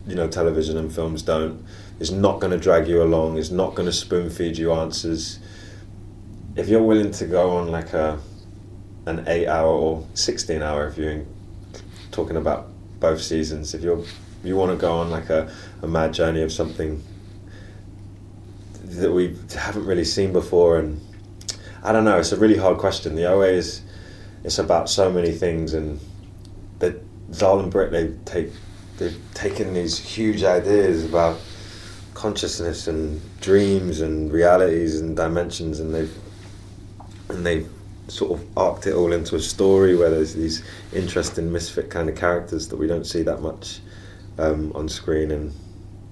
you 0.07 0.15
know 0.15 0.27
television 0.27 0.77
and 0.77 0.93
films 0.93 1.21
don't 1.21 1.63
is 1.99 2.11
not 2.11 2.39
going 2.39 2.51
to 2.51 2.57
drag 2.57 2.87
you 2.87 3.03
along 3.03 3.37
is 3.37 3.51
not 3.51 3.75
going 3.75 3.85
to 3.85 3.93
spoon 3.93 4.29
feed 4.29 4.57
you 4.57 4.71
answers. 4.73 5.39
If 6.55 6.67
you're 6.67 6.81
willing 6.81 7.11
to 7.11 7.25
go 7.27 7.51
on 7.57 7.67
like 7.69 7.93
a 7.93 8.19
an 9.05 9.23
8 9.27 9.47
hour 9.47 9.67
or 9.67 10.07
16 10.13 10.61
hour 10.61 10.89
viewing 10.89 11.25
talking 12.11 12.37
about 12.37 12.67
both 12.99 13.21
seasons. 13.21 13.73
If 13.73 13.81
you're 13.81 14.03
you 14.43 14.55
want 14.55 14.71
to 14.71 14.77
go 14.77 14.93
on 14.93 15.09
like 15.09 15.29
a, 15.29 15.51
a 15.81 15.87
mad 15.87 16.13
journey 16.13 16.41
of 16.41 16.51
something 16.51 17.03
that 18.83 19.11
we 19.11 19.37
haven't 19.55 19.85
really 19.85 20.03
seen 20.03 20.33
before 20.33 20.79
and 20.79 20.99
I 21.83 21.91
don't 21.91 22.03
know 22.03 22.17
it's 22.17 22.31
a 22.31 22.37
really 22.37 22.57
hard 22.57 22.77
question. 22.77 23.15
The 23.15 23.25
OA 23.25 23.47
is 23.47 23.81
it's 24.43 24.59
about 24.59 24.89
so 24.89 25.11
many 25.11 25.31
things 25.31 25.73
and 25.73 25.99
the 26.79 26.99
Zal 27.33 27.59
and 27.59 27.71
Britt 27.71 27.91
they 27.91 28.13
take 28.25 28.51
they've 28.97 29.19
taken 29.33 29.73
these 29.73 29.97
huge 29.97 30.43
ideas 30.43 31.05
about 31.05 31.39
consciousness 32.13 32.87
and 32.87 33.21
dreams 33.39 34.01
and 34.01 34.31
realities 34.31 34.99
and 34.99 35.15
dimensions 35.15 35.79
and 35.79 35.93
they've 35.93 36.15
and 37.29 37.45
they've 37.45 37.69
sort 38.07 38.31
of 38.31 38.57
arced 38.57 38.87
it 38.87 38.93
all 38.93 39.13
into 39.13 39.35
a 39.35 39.39
story 39.39 39.95
where 39.95 40.09
there's 40.09 40.33
these 40.33 40.63
interesting 40.93 41.51
misfit 41.51 41.89
kind 41.89 42.09
of 42.09 42.15
characters 42.15 42.67
that 42.67 42.77
we 42.77 42.87
don't 42.87 43.05
see 43.05 43.21
that 43.23 43.41
much 43.41 43.79
um, 44.37 44.71
on 44.73 44.89
screen 44.89 45.31
and 45.31 45.53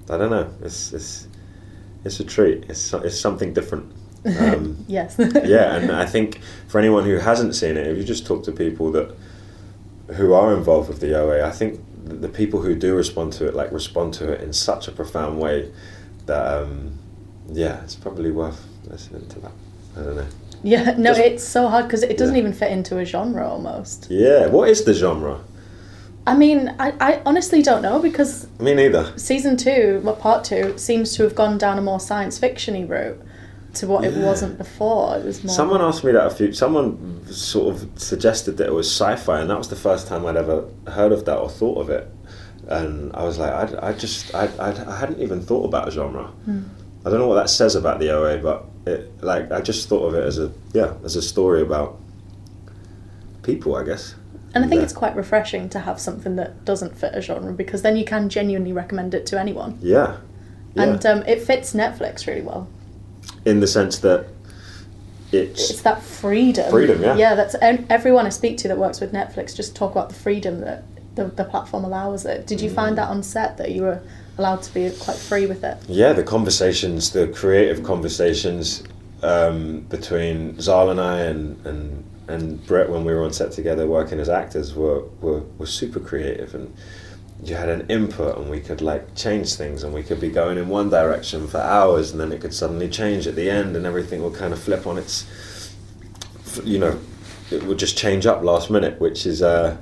I 0.09 0.17
don't 0.17 0.29
know 0.29 0.49
it's 0.61 0.93
it's 0.93 1.27
it's 2.05 2.19
a 2.19 2.23
treat 2.23 2.65
it's 2.69 2.93
it's 2.93 3.19
something 3.19 3.53
different 3.53 3.91
um, 4.25 4.83
yes. 4.87 5.15
yeah, 5.19 5.75
and 5.75 5.91
I 5.91 6.05
think 6.05 6.41
for 6.67 6.79
anyone 6.79 7.03
who 7.03 7.17
hasn't 7.17 7.55
seen 7.55 7.77
it, 7.77 7.87
if 7.87 7.97
you 7.97 8.03
just 8.03 8.25
talk 8.25 8.43
to 8.45 8.51
people 8.51 8.91
that 8.91 9.15
who 10.15 10.33
are 10.33 10.55
involved 10.55 10.89
with 10.89 10.99
the 10.99 11.17
OA, 11.17 11.45
I 11.45 11.51
think 11.51 11.79
the 12.03 12.29
people 12.29 12.61
who 12.61 12.75
do 12.75 12.95
respond 12.95 13.33
to 13.33 13.47
it 13.47 13.53
like 13.53 13.71
respond 13.71 14.13
to 14.15 14.31
it 14.31 14.41
in 14.41 14.51
such 14.51 14.87
a 14.87 14.91
profound 14.91 15.39
way 15.39 15.71
that 16.25 16.61
um, 16.61 16.97
yeah, 17.51 17.81
it's 17.83 17.95
probably 17.95 18.31
worth 18.31 18.65
listening 18.85 19.27
to 19.29 19.39
that. 19.39 19.51
I 19.95 20.01
don't 20.01 20.15
know. 20.15 20.27
Yeah, 20.63 20.95
no, 20.97 21.11
Just- 21.11 21.19
it's 21.21 21.43
so 21.43 21.67
hard 21.69 21.85
because 21.85 22.03
it 22.03 22.17
doesn't 22.17 22.35
Yeah. 22.35 22.41
even 22.41 22.53
fit 22.53 22.71
into 22.71 22.97
a 22.99 23.05
genre 23.05 23.47
almost. 23.47 24.07
Yeah, 24.09 24.47
what 24.47 24.67
is 24.69 24.83
the 24.83 24.93
genre? 24.93 25.39
I 26.27 26.35
mean, 26.35 26.75
I, 26.79 26.93
I 26.99 27.21
honestly 27.25 27.61
don't 27.61 27.81
know 27.81 27.99
because 27.99 28.45
Me 28.59 28.73
neither. 28.75 29.13
season 29.17 29.57
two, 29.57 30.01
well, 30.03 30.15
part 30.15 30.43
two, 30.43 30.77
seems 30.77 31.15
to 31.15 31.23
have 31.23 31.33
gone 31.33 31.57
down 31.57 31.77
a 31.77 31.81
more 31.81 31.99
science 31.99 32.37
fictiony 32.37 32.87
route 32.87 33.19
to 33.75 33.87
what 33.87 34.03
it 34.03 34.13
wasn't 34.15 34.57
before. 34.57 35.17
It 35.17 35.25
was 35.25 35.43
more. 35.43 35.53
Someone 35.55 35.81
asked 35.81 36.03
me 36.03 36.11
that 36.11 36.25
a 36.27 36.29
few. 36.29 36.51
Someone 36.53 37.23
sort 37.31 37.73
of 37.75 37.89
suggested 37.95 38.57
that 38.57 38.67
it 38.67 38.73
was 38.73 38.87
sci-fi, 38.91 39.39
and 39.39 39.49
that 39.49 39.57
was 39.57 39.69
the 39.69 39.75
first 39.75 40.07
time 40.07 40.25
I'd 40.25 40.35
ever 40.37 40.65
heard 40.87 41.11
of 41.11 41.25
that 41.25 41.37
or 41.37 41.49
thought 41.49 41.79
of 41.79 41.89
it. 41.89 42.07
And 42.67 43.11
I 43.15 43.23
was 43.23 43.39
like, 43.39 43.51
I, 43.51 43.89
I 43.89 43.93
just, 43.93 44.35
I, 44.35 44.47
I, 44.59 44.69
I 44.91 44.99
hadn't 44.99 45.19
even 45.21 45.41
thought 45.41 45.65
about 45.65 45.87
a 45.87 45.91
genre. 45.91 46.25
Hmm. 46.45 46.63
I 47.05 47.09
don't 47.09 47.19
know 47.19 47.27
what 47.27 47.35
that 47.35 47.49
says 47.49 47.75
about 47.75 47.99
the 47.99 48.09
OA, 48.11 48.37
but 48.37 48.65
it, 48.85 49.23
like, 49.23 49.51
I 49.51 49.61
just 49.61 49.87
thought 49.89 50.05
of 50.07 50.15
it 50.15 50.23
as 50.23 50.39
a, 50.39 50.51
yeah, 50.73 50.93
as 51.03 51.15
a 51.15 51.21
story 51.21 51.61
about 51.61 51.99
people, 53.43 53.75
I 53.75 53.83
guess. 53.83 54.15
and 54.55 54.65
I 54.65 54.67
think 54.67 54.79
Yeah. 54.79 54.85
it's 54.85 54.93
quite 54.93 55.15
refreshing 55.15 55.69
to 55.69 55.79
have 55.79 55.99
something 55.99 56.35
that 56.37 56.65
doesn't 56.65 56.97
fit 56.97 57.13
a 57.13 57.21
genre 57.21 57.53
because 57.53 57.81
then 57.83 57.95
you 57.95 58.03
can 58.05 58.29
genuinely 58.29 58.73
recommend 58.73 59.13
it 59.13 59.25
to 59.27 59.39
anyone. 59.39 59.77
Yeah. 59.81 60.17
yeah. 60.73 60.83
And 60.83 61.05
um, 61.05 61.23
it 61.27 61.41
fits 61.43 61.73
Netflix 61.73 62.25
really 62.25 62.41
well. 62.41 62.67
in 63.45 63.59
the 63.59 63.67
sense 63.67 63.99
that 63.99 64.25
it's, 65.31 65.69
It's 65.69 65.81
that 65.83 66.01
freedom. 66.01 66.71
Freedom, 66.71 67.01
yeah. 67.01 67.15
Yeah, 67.15 67.35
that's 67.35 67.55
everyone 67.61 68.25
I 68.25 68.29
speak 68.29 68.57
to 68.59 68.67
that 68.69 68.77
works 68.79 68.99
with 68.99 69.11
Netflix 69.13 69.55
just 69.55 69.75
talk 69.75 69.91
about 69.91 70.09
the 70.09 70.15
freedom 70.15 70.61
that 70.61 70.83
the, 71.15 71.25
the 71.25 71.43
platform 71.43 71.83
allows 71.83 72.25
it. 72.25 72.47
Did 72.47 72.59
you 72.61 72.71
Mm. 72.71 72.75
find 72.75 72.97
that 72.97 73.07
on 73.09 73.21
set 73.21 73.57
that 73.57 73.71
you 73.71 73.83
were 73.83 74.01
allowed 74.39 74.63
to 74.63 74.73
be 74.73 74.89
quite 74.99 75.17
free 75.17 75.45
with 75.45 75.63
it? 75.63 75.77
Yeah, 75.87 76.13
the 76.13 76.23
conversations, 76.23 77.11
the 77.11 77.27
creative 77.27 77.83
conversations 77.83 78.83
um, 79.21 79.81
between 79.81 80.59
Zal 80.59 80.89
and 80.89 80.99
I 80.99 81.19
and, 81.19 81.65
and 81.67 82.05
and 82.29 82.65
Brit 82.67 82.89
when 82.89 83.03
we 83.03 83.13
were 83.13 83.23
on 83.23 83.33
set 83.33 83.51
together 83.51 83.87
working 83.87 84.19
as 84.19 84.29
actors 84.29 84.75
were, 84.75 85.01
were, 85.19 85.41
were 85.57 85.65
super 85.65 85.99
creative 85.99 86.53
and 86.53 86.73
you 87.43 87.55
had 87.55 87.69
an 87.69 87.89
input 87.89 88.37
and 88.37 88.49
we 88.51 88.59
could 88.59 88.81
like 88.81 89.15
change 89.15 89.55
things 89.55 89.83
and 89.83 89.93
we 89.93 90.03
could 90.03 90.21
be 90.21 90.29
going 90.29 90.57
in 90.57 90.69
one 90.69 90.91
direction 90.91 91.47
for 91.47 91.57
hours 91.57 92.11
and 92.11 92.19
then 92.19 92.31
it 92.31 92.39
could 92.39 92.53
suddenly 92.53 92.87
change 92.87 93.25
at 93.25 93.35
the 93.35 93.49
end 93.49 93.75
and 93.75 93.85
everything 93.85 94.21
would 94.21 94.35
kind 94.35 94.53
of 94.53 94.59
flip 94.59 94.85
on 94.85 94.97
its 94.97 95.73
you 96.63 96.77
know 96.77 96.99
it 97.49 97.63
would 97.63 97.79
just 97.79 97.97
change 97.97 98.27
up 98.27 98.43
last 98.43 98.69
minute 98.69 98.99
which 99.01 99.25
is 99.25 99.41
uh, 99.41 99.75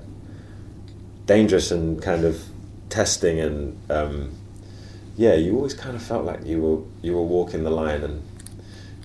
dangerous 1.26 1.70
and 1.70 2.02
kind 2.02 2.24
of 2.24 2.42
testing 2.90 3.42
and 3.42 3.78
um, 3.92 4.32
yeah, 5.18 5.34
you 5.34 5.56
always 5.56 5.74
kind 5.74 5.96
of 5.96 6.02
felt 6.02 6.24
like 6.26 6.46
you 6.46 6.62
were 6.62 6.84
you 7.02 7.14
were 7.14 7.24
walking 7.24 7.64
the 7.64 7.70
line, 7.72 8.04
and 8.04 8.24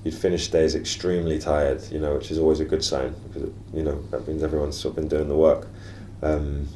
you'd 0.04 0.14
finish 0.14 0.48
days 0.48 0.74
extremely 0.74 1.38
tired. 1.38 1.82
You 1.90 1.98
know, 1.98 2.14
which 2.14 2.30
is 2.30 2.38
always 2.38 2.60
a 2.60 2.64
good 2.64 2.84
sign 2.84 3.14
because 3.26 3.44
it, 3.48 3.52
you 3.74 3.82
know 3.82 4.00
that 4.10 4.28
means 4.28 4.42
everyone's 4.42 4.78
sort 4.78 4.92
of 4.92 4.96
been 4.96 5.08
doing 5.08 5.28
the 5.28 5.36
work. 5.36 5.66
Um, 6.22 6.68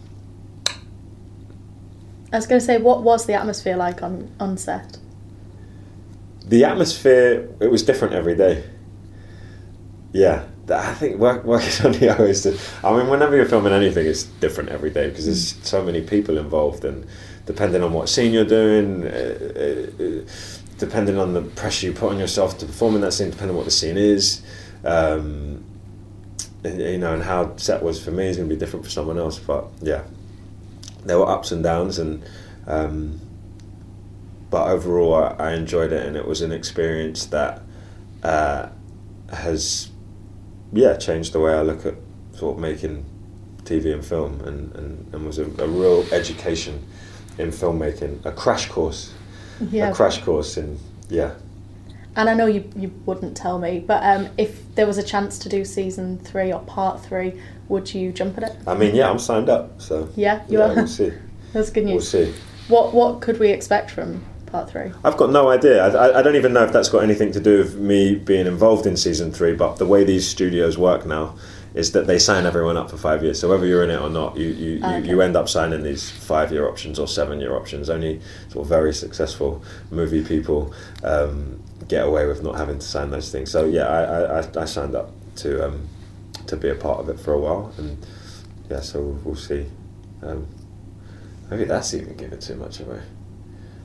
I 2.32 2.36
was 2.38 2.46
going 2.46 2.60
to 2.60 2.66
say, 2.66 2.78
what 2.78 3.02
was 3.04 3.26
the 3.26 3.34
atmosphere 3.34 3.76
like 3.76 4.02
on, 4.02 4.30
on 4.40 4.56
set? 4.58 4.98
the 6.46 6.64
atmosphere 6.64 7.48
it 7.60 7.70
was 7.70 7.82
different 7.82 8.14
every 8.14 8.36
day. 8.36 8.62
Yeah, 10.12 10.44
I 10.70 10.94
think 10.94 11.18
work 11.18 11.44
working 11.44 11.86
on 11.86 11.92
the 11.92 12.16
O 12.16 12.24
is. 12.24 12.42
the- 12.44 12.58
I 12.84 12.96
mean, 12.96 13.08
whenever 13.08 13.36
you're 13.36 13.46
filming 13.46 13.72
anything, 13.72 14.06
it's 14.06 14.24
different 14.24 14.70
every 14.70 14.90
day 14.90 15.08
because 15.08 15.26
there's 15.26 15.56
so 15.66 15.82
many 15.84 16.02
people 16.02 16.38
involved, 16.38 16.84
and 16.84 17.04
depending 17.46 17.82
on 17.82 17.92
what 17.92 18.08
scene 18.08 18.32
you're 18.32 18.44
doing, 18.44 19.04
uh, 19.04 19.38
uh, 19.56 20.04
uh, 20.04 20.24
depending 20.78 21.16
on 21.16 21.32
the 21.32 21.42
pressure 21.42 21.86
you 21.86 21.92
put 21.92 22.12
on 22.12 22.18
yourself 22.18 22.58
to 22.58 22.66
perform 22.66 22.96
in 22.96 23.00
that 23.00 23.12
scene, 23.12 23.30
depending 23.30 23.50
on 23.50 23.56
what 23.56 23.64
the 23.64 23.70
scene 23.70 23.96
is, 23.96 24.42
um, 24.84 25.64
and, 26.64 26.80
you 26.80 26.98
know, 26.98 27.14
and 27.14 27.22
how 27.22 27.56
set 27.56 27.82
was 27.82 28.02
for 28.04 28.10
me 28.10 28.26
is 28.26 28.36
going 28.36 28.48
to 28.48 28.54
be 28.54 28.58
different 28.58 28.84
for 28.84 28.90
someone 28.90 29.18
else. 29.18 29.38
But 29.38 29.66
yeah, 29.80 30.02
there 31.04 31.18
were 31.18 31.28
ups 31.28 31.52
and 31.52 31.62
downs, 31.62 31.98
and. 31.98 32.22
Um, 32.66 33.20
but 34.50 34.68
overall 34.68 35.14
I, 35.14 35.36
I 35.38 35.52
enjoyed 35.54 35.92
it 35.92 36.06
and 36.06 36.16
it 36.16 36.26
was 36.26 36.40
an 36.40 36.52
experience 36.52 37.26
that 37.26 37.62
uh, 38.22 38.68
has 39.32 39.90
yeah 40.72 40.96
changed 40.96 41.32
the 41.32 41.40
way 41.40 41.52
I 41.52 41.62
look 41.62 41.84
at 41.86 41.94
sort 42.32 42.56
of 42.56 42.60
making 42.60 43.04
TV 43.64 43.92
and 43.92 44.04
film 44.04 44.40
and, 44.42 44.74
and, 44.76 45.14
and 45.14 45.26
was 45.26 45.38
a, 45.38 45.44
a 45.44 45.66
real 45.66 46.06
education 46.12 46.86
in 47.38 47.48
filmmaking 47.50 48.24
a 48.24 48.32
crash 48.32 48.68
course 48.68 49.12
Yeah. 49.70 49.90
a 49.90 49.94
crash 49.94 50.22
course 50.22 50.56
in 50.56 50.78
yeah 51.08 51.32
And 52.16 52.30
I 52.30 52.34
know 52.34 52.46
you, 52.46 52.64
you 52.74 52.90
wouldn't 53.04 53.36
tell 53.36 53.58
me, 53.58 53.78
but 53.86 54.02
um, 54.02 54.28
if 54.38 54.74
there 54.74 54.86
was 54.86 54.96
a 54.96 55.02
chance 55.02 55.38
to 55.40 55.48
do 55.50 55.64
season 55.66 56.18
three 56.18 56.50
or 56.50 56.60
part 56.60 57.04
three, 57.04 57.38
would 57.68 57.92
you 57.92 58.10
jump 58.10 58.38
at 58.38 58.44
it? 58.50 58.56
I 58.66 58.74
mean 58.74 58.94
yeah 58.94 59.10
I'm 59.10 59.18
signed 59.18 59.48
up 59.50 59.80
so 59.80 60.08
Yeah, 60.16 60.42
you 60.48 60.58
yeah 60.58 60.70
are. 60.70 60.74
we'll 60.74 60.86
see 60.86 61.12
That's 61.52 61.70
good 61.70 61.84
news. 61.84 61.94
we'll 62.12 62.24
see 62.26 62.34
What 62.68 62.92
what 62.94 63.20
could 63.20 63.38
we 63.38 63.50
expect 63.50 63.90
from 63.90 64.24
part 64.46 64.70
three? 64.70 64.92
I've 65.04 65.16
got 65.16 65.30
no 65.30 65.48
idea. 65.50 65.84
I, 65.86 65.88
I, 66.08 66.18
I 66.18 66.22
don't 66.22 66.36
even 66.36 66.52
know 66.52 66.64
if 66.64 66.72
that's 66.72 66.88
got 66.88 67.02
anything 67.02 67.32
to 67.32 67.40
do 67.40 67.58
with 67.58 67.74
me 67.76 68.14
being 68.14 68.46
involved 68.46 68.86
in 68.86 68.96
season 68.96 69.32
three. 69.32 69.52
But 69.54 69.76
the 69.76 69.86
way 69.86 70.04
these 70.04 70.26
studios 70.28 70.78
work 70.78 71.04
now 71.04 71.34
is 71.76 71.92
that 71.92 72.06
they 72.06 72.18
sign 72.18 72.46
everyone 72.46 72.76
up 72.78 72.90
for 72.90 72.96
five 72.96 73.22
years. 73.22 73.38
So 73.38 73.48
whether 73.50 73.66
you're 73.66 73.84
in 73.84 73.90
it 73.90 74.00
or 74.00 74.08
not, 74.10 74.36
you 74.36 74.48
you, 74.48 74.78
Okay. 74.78 75.00
you, 75.00 75.04
you 75.10 75.20
end 75.20 75.36
up 75.36 75.46
signing 75.48 75.82
these 75.82 76.10
five 76.10 76.50
year 76.50 76.66
options 76.68 76.98
or 76.98 77.06
seven 77.06 77.38
year 77.38 77.54
options. 77.54 77.90
Only 77.90 78.20
sort 78.48 78.64
of 78.64 78.68
very 78.68 78.94
successful 78.94 79.62
movie 79.90 80.24
people 80.24 80.72
um, 81.04 81.62
get 81.86 82.06
away 82.06 82.26
with 82.26 82.42
not 82.42 82.56
having 82.56 82.78
to 82.78 82.86
sign 82.86 83.10
those 83.10 83.30
things. 83.30 83.50
So 83.50 83.66
yeah, 83.66 83.86
I, 83.86 84.40
I, 84.40 84.62
I- 84.62 84.64
signed 84.64 84.94
up 84.96 85.12
to 85.36 85.66
um, 85.68 85.86
to 86.46 86.56
be 86.56 86.70
a 86.70 86.74
part 86.74 86.98
of 87.00 87.08
it 87.10 87.20
for 87.20 87.34
a 87.34 87.38
while, 87.38 87.70
and 87.76 87.98
yeah, 88.70 88.80
so 88.80 89.02
we'll, 89.02 89.20
we'll 89.24 89.34
see. 89.36 89.66
Um, 90.22 90.46
maybe 91.50 91.64
that's 91.64 91.92
even 91.92 92.16
giving 92.16 92.38
too 92.38 92.56
much 92.56 92.80
away. 92.80 93.02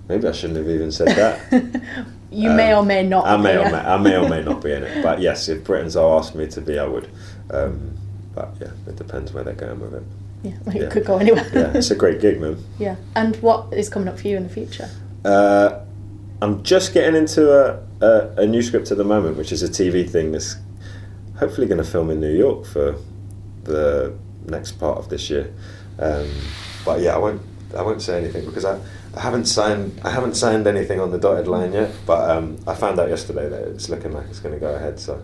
Maybe 0.08 0.27
I 0.27 0.32
shouldn't 0.32 0.58
have 0.58 0.69
even 0.69 0.91
said 0.91 1.08
that. 1.21 1.84
You 2.32 2.49
may 2.51 2.71
Um, 2.71 2.84
or 2.84 2.86
may 2.88 3.04
not. 3.04 3.25
I 3.25 3.36
be, 3.36 3.43
may 3.43 3.58
or 3.58 3.65
may, 3.69 3.77
I 3.77 3.97
may 3.97 4.15
or 4.15 4.30
may 4.30 4.41
not 4.43 4.63
be 4.63 4.71
in 4.71 4.84
it. 4.84 5.04
But 5.04 5.19
yes, 5.19 5.49
if 5.49 5.63
Britons 5.65 5.95
are 5.97 6.17
asked 6.19 6.36
me 6.36 6.47
to 6.47 6.62
be, 6.62 6.80
I 6.80 6.86
would. 6.86 7.10
Um, 7.52 7.98
but 8.34 8.50
yeah, 8.60 8.72
it 8.88 8.96
depends 8.96 9.34
where 9.34 9.44
they're 9.44 9.54
going 9.54 9.80
with 9.80 9.94
it. 9.94 10.04
Yeah, 10.44 10.58
well, 10.66 10.76
it 10.76 10.92
could 10.92 11.06
go 11.06 11.18
anywhere. 11.18 11.48
Yeah, 11.54 11.72
it's 11.76 11.92
a 11.92 11.96
great 11.96 12.20
gig, 12.20 12.42
man. 12.42 12.64
yeah. 12.80 12.96
And 13.16 13.36
what 13.38 13.72
is 13.74 13.90
coming 13.90 14.08
up 14.08 14.20
for 14.20 14.28
you 14.28 14.38
in 14.38 14.44
the 14.44 14.50
future? 14.50 14.90
Uh, 15.24 15.82
I'm 16.42 16.64
just 16.64 16.94
getting 16.94 17.16
into 17.16 17.52
a, 17.52 17.84
a, 18.02 18.42
a 18.42 18.48
new 18.48 18.62
script 18.62 18.90
at 18.90 18.98
the 18.98 19.04
moment, 19.04 19.38
which 19.38 19.52
is 19.52 19.62
a 19.62 19.68
TV 19.68 20.10
thing 20.10 20.32
that's 20.32 20.56
hopefully 21.38 21.68
going 21.68 21.78
to 21.78 21.84
film 21.84 22.10
in 22.10 22.20
New 22.20 22.36
York 22.36 22.66
for 22.66 22.96
the 23.64 24.18
next 24.48 24.74
part 24.74 24.98
of 24.98 25.10
this 25.10 25.30
year. 25.30 25.54
Um, 26.00 26.30
but 26.84 27.02
yeah, 27.02 27.14
I 27.14 27.18
won't 27.18 27.42
I 27.78 27.84
won't 27.84 28.02
say 28.02 28.18
anything 28.18 28.46
because 28.46 28.66
I, 28.66 28.80
I 29.16 29.22
haven't 29.22 29.46
signed 29.46 30.02
I 30.04 30.10
haven't 30.10 30.36
signed 30.36 30.68
anything 30.68 31.00
on 31.00 31.12
the 31.12 31.20
dotted 31.20 31.48
line 31.48 31.74
yet. 31.74 31.92
But 32.06 32.30
um, 32.30 32.58
I 32.66 32.74
found 32.74 33.00
out 33.00 33.10
yesterday 33.10 33.48
that 33.50 33.68
it's 33.68 33.90
looking 33.90 34.12
like 34.12 34.26
it's 34.28 34.40
going 34.40 34.54
to 34.54 34.60
go 34.60 34.74
ahead. 34.74 35.00
So 35.00 35.22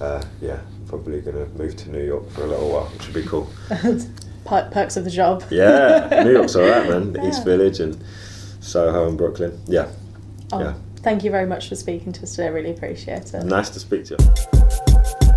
uh, 0.00 0.22
yeah, 0.40 0.58
probably 0.86 1.20
going 1.20 1.36
to 1.36 1.46
move 1.58 1.76
to 1.76 1.90
New 1.90 2.02
York 2.04 2.28
for 2.30 2.42
a 2.42 2.46
little 2.46 2.70
while, 2.70 2.86
which 2.86 3.06
would 3.06 3.14
be 3.14 3.22
cool. 3.24 3.48
Per- 4.44 4.70
Perks 4.72 4.96
of 4.96 5.04
the 5.04 5.10
job. 5.10 5.44
Yeah, 5.50 6.22
New 6.24 6.32
York's 6.32 6.56
alright, 6.56 6.88
man. 6.88 7.16
East 7.28 7.44
Village 7.44 7.78
and 7.80 8.02
Soho 8.60 9.08
and 9.08 9.16
Brooklyn. 9.18 9.60
Yeah, 9.66 9.88
Oh, 10.52 10.60
yeah. 10.60 10.74
Thank 11.02 11.22
you 11.24 11.30
very 11.30 11.46
much 11.46 11.68
for 11.68 11.76
speaking 11.76 12.12
to 12.12 12.22
us 12.24 12.32
today. 12.32 12.46
I 12.46 12.50
really 12.50 12.70
appreciate 12.72 13.32
it. 13.32 13.44
Nice 13.44 13.70
to 13.70 13.80
speak 13.80 14.04
to 14.06 14.16
you. 14.18 15.30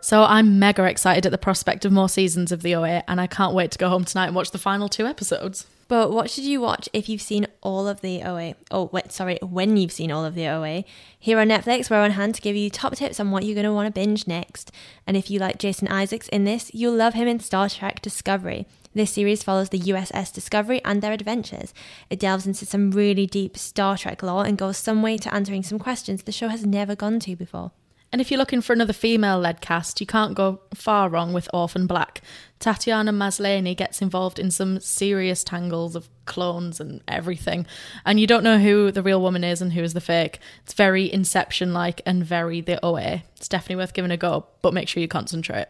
So 0.00 0.22
I'm 0.22 0.58
mega 0.58 0.84
excited 0.84 1.26
at 1.26 1.32
the 1.32 1.38
prospect 1.38 1.84
of 1.84 1.92
more 1.92 2.08
seasons 2.08 2.50
of 2.50 2.62
the 2.62 2.74
OA, 2.74 3.02
and 3.06 3.20
I 3.20 3.26
can't 3.26 3.54
wait 3.54 3.70
to 3.72 3.78
go 3.78 3.90
home 3.90 4.04
tonight 4.06 4.28
and 4.28 4.34
watch 4.34 4.52
the 4.52 4.58
final 4.58 4.88
two 4.88 5.06
episodes. 5.06 5.66
But 5.88 6.12
what 6.12 6.30
should 6.30 6.44
you 6.44 6.60
watch 6.60 6.86
if 6.92 7.08
you've 7.08 7.22
seen 7.22 7.46
all 7.62 7.88
of 7.88 8.02
the 8.02 8.22
OA? 8.22 8.54
Oh, 8.70 8.90
wait, 8.92 9.10
sorry, 9.10 9.38
when 9.40 9.78
you've 9.78 9.90
seen 9.90 10.12
all 10.12 10.22
of 10.22 10.34
the 10.34 10.46
OA. 10.46 10.84
Here 11.18 11.38
on 11.38 11.48
Netflixed, 11.48 11.90
we're 11.90 12.02
on 12.02 12.10
hand 12.10 12.34
to 12.34 12.42
give 12.42 12.54
you 12.54 12.68
top 12.68 12.94
tips 12.94 13.18
on 13.18 13.30
what 13.30 13.44
you're 13.44 13.54
going 13.54 13.64
to 13.64 13.72
want 13.72 13.86
to 13.86 13.98
binge 13.98 14.26
next. 14.26 14.70
And 15.06 15.16
if 15.16 15.30
you 15.30 15.38
like 15.38 15.58
Jason 15.58 15.88
Isaacs 15.88 16.28
in 16.28 16.44
this, 16.44 16.70
you'll 16.74 16.94
love 16.94 17.14
him 17.14 17.26
in 17.26 17.40
Star 17.40 17.70
Trek 17.70 18.02
Discovery. 18.02 18.66
This 18.94 19.12
series 19.12 19.42
follows 19.42 19.70
the 19.70 19.78
USS 19.78 20.30
Discovery 20.30 20.82
and 20.84 21.00
their 21.00 21.12
adventures. 21.12 21.72
It 22.10 22.20
delves 22.20 22.46
into 22.46 22.66
some 22.66 22.90
really 22.90 23.26
deep 23.26 23.56
Star 23.56 23.96
Trek 23.96 24.22
lore 24.22 24.44
and 24.44 24.58
goes 24.58 24.76
some 24.76 25.00
way 25.00 25.16
to 25.16 25.32
answering 25.32 25.62
some 25.62 25.78
questions 25.78 26.22
the 26.22 26.32
show 26.32 26.48
has 26.48 26.66
never 26.66 26.96
gone 26.96 27.18
to 27.20 27.34
before. 27.34 27.72
And 28.10 28.20
if 28.20 28.30
you're 28.30 28.38
looking 28.38 28.62
for 28.62 28.72
another 28.72 28.92
female 28.92 29.38
led 29.38 29.60
cast, 29.60 30.00
you 30.00 30.06
can't 30.06 30.34
go 30.34 30.60
far 30.74 31.08
wrong 31.08 31.32
with 31.32 31.48
Orphan 31.52 31.86
Black. 31.86 32.22
Tatiana 32.58 33.12
Maslany 33.12 33.76
gets 33.76 34.00
involved 34.00 34.38
in 34.38 34.50
some 34.50 34.80
serious 34.80 35.44
tangles 35.44 35.94
of 35.94 36.08
clones 36.24 36.80
and 36.80 37.02
everything. 37.06 37.66
And 38.06 38.18
you 38.18 38.26
don't 38.26 38.42
know 38.42 38.58
who 38.58 38.90
the 38.90 39.02
real 39.02 39.20
woman 39.20 39.44
is 39.44 39.60
and 39.60 39.74
who 39.74 39.82
is 39.82 39.94
the 39.94 40.00
fake. 40.00 40.38
It's 40.64 40.72
very 40.72 41.12
Inception 41.12 41.74
like 41.74 42.00
and 42.06 42.24
very 42.24 42.60
the 42.60 42.84
OA. 42.84 43.24
It's 43.36 43.48
definitely 43.48 43.76
worth 43.76 43.94
giving 43.94 44.10
a 44.10 44.16
go, 44.16 44.46
but 44.62 44.74
make 44.74 44.88
sure 44.88 45.00
you 45.00 45.08
concentrate. 45.08 45.66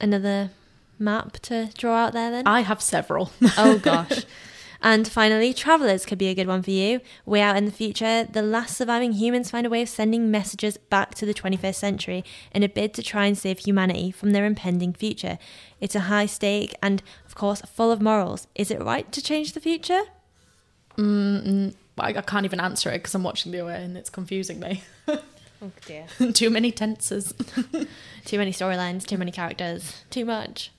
Another 0.00 0.50
map 0.98 1.38
to 1.40 1.70
draw 1.76 1.96
out 1.96 2.12
there 2.12 2.30
then? 2.30 2.46
I 2.46 2.60
have 2.60 2.82
several. 2.82 3.32
Oh 3.56 3.78
gosh. 3.82 4.24
And 4.82 5.06
finally, 5.06 5.54
Travelers 5.54 6.04
could 6.04 6.18
be 6.18 6.26
a 6.26 6.34
good 6.34 6.48
one 6.48 6.62
for 6.62 6.72
you. 6.72 7.00
Way 7.24 7.40
out 7.40 7.56
in 7.56 7.66
the 7.66 7.70
future, 7.70 8.24
the 8.24 8.42
last 8.42 8.76
surviving 8.76 9.12
humans 9.12 9.50
find 9.50 9.64
a 9.64 9.70
way 9.70 9.82
of 9.82 9.88
sending 9.88 10.30
messages 10.30 10.76
back 10.76 11.14
to 11.14 11.24
the 11.24 11.32
21st 11.32 11.76
century 11.76 12.24
in 12.52 12.64
a 12.64 12.68
bid 12.68 12.92
to 12.94 13.02
try 13.02 13.26
and 13.26 13.38
save 13.38 13.60
humanity 13.60 14.10
from 14.10 14.32
their 14.32 14.44
impending 14.44 14.92
future. 14.92 15.38
It's 15.80 15.94
a 15.94 16.00
high 16.00 16.26
stake 16.26 16.74
and, 16.82 17.00
of 17.24 17.36
course, 17.36 17.62
full 17.62 17.92
of 17.92 18.02
morals. 18.02 18.48
Is 18.56 18.72
it 18.72 18.82
right 18.82 19.10
to 19.12 19.22
change 19.22 19.52
the 19.52 19.60
future? 19.60 20.02
Mm, 20.98 21.46
mm, 21.46 21.74
I, 21.98 22.08
I 22.08 22.22
can't 22.22 22.44
even 22.44 22.60
answer 22.60 22.90
it 22.90 22.98
because 22.98 23.14
I'm 23.14 23.22
watching 23.22 23.52
the 23.52 23.60
OA 23.60 23.74
and 23.74 23.96
it's 23.96 24.10
confusing 24.10 24.58
me. 24.58 24.82
Oh 25.62 25.70
dear. 25.86 26.06
Too 26.32 26.50
many 26.50 26.72
tenses, 26.72 27.32
Too 28.24 28.38
many 28.38 28.52
storylines, 28.52 29.06
too 29.06 29.16
many 29.16 29.30
characters, 29.30 30.02
too 30.10 30.24
much. 30.24 30.72